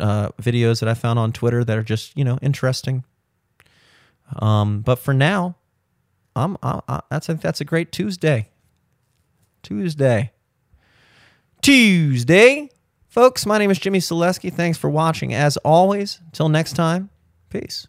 [0.00, 3.04] uh, videos that I found on Twitter that are just you know interesting.
[4.36, 5.56] Um, but for now,
[6.34, 8.48] I'm I, I, that's a, that's a great Tuesday.
[9.62, 10.32] Tuesday.
[11.66, 12.70] Tuesday.
[13.08, 14.52] Folks, my name is Jimmy Selesky.
[14.52, 15.34] Thanks for watching.
[15.34, 17.10] As always, until next time,
[17.50, 17.88] peace.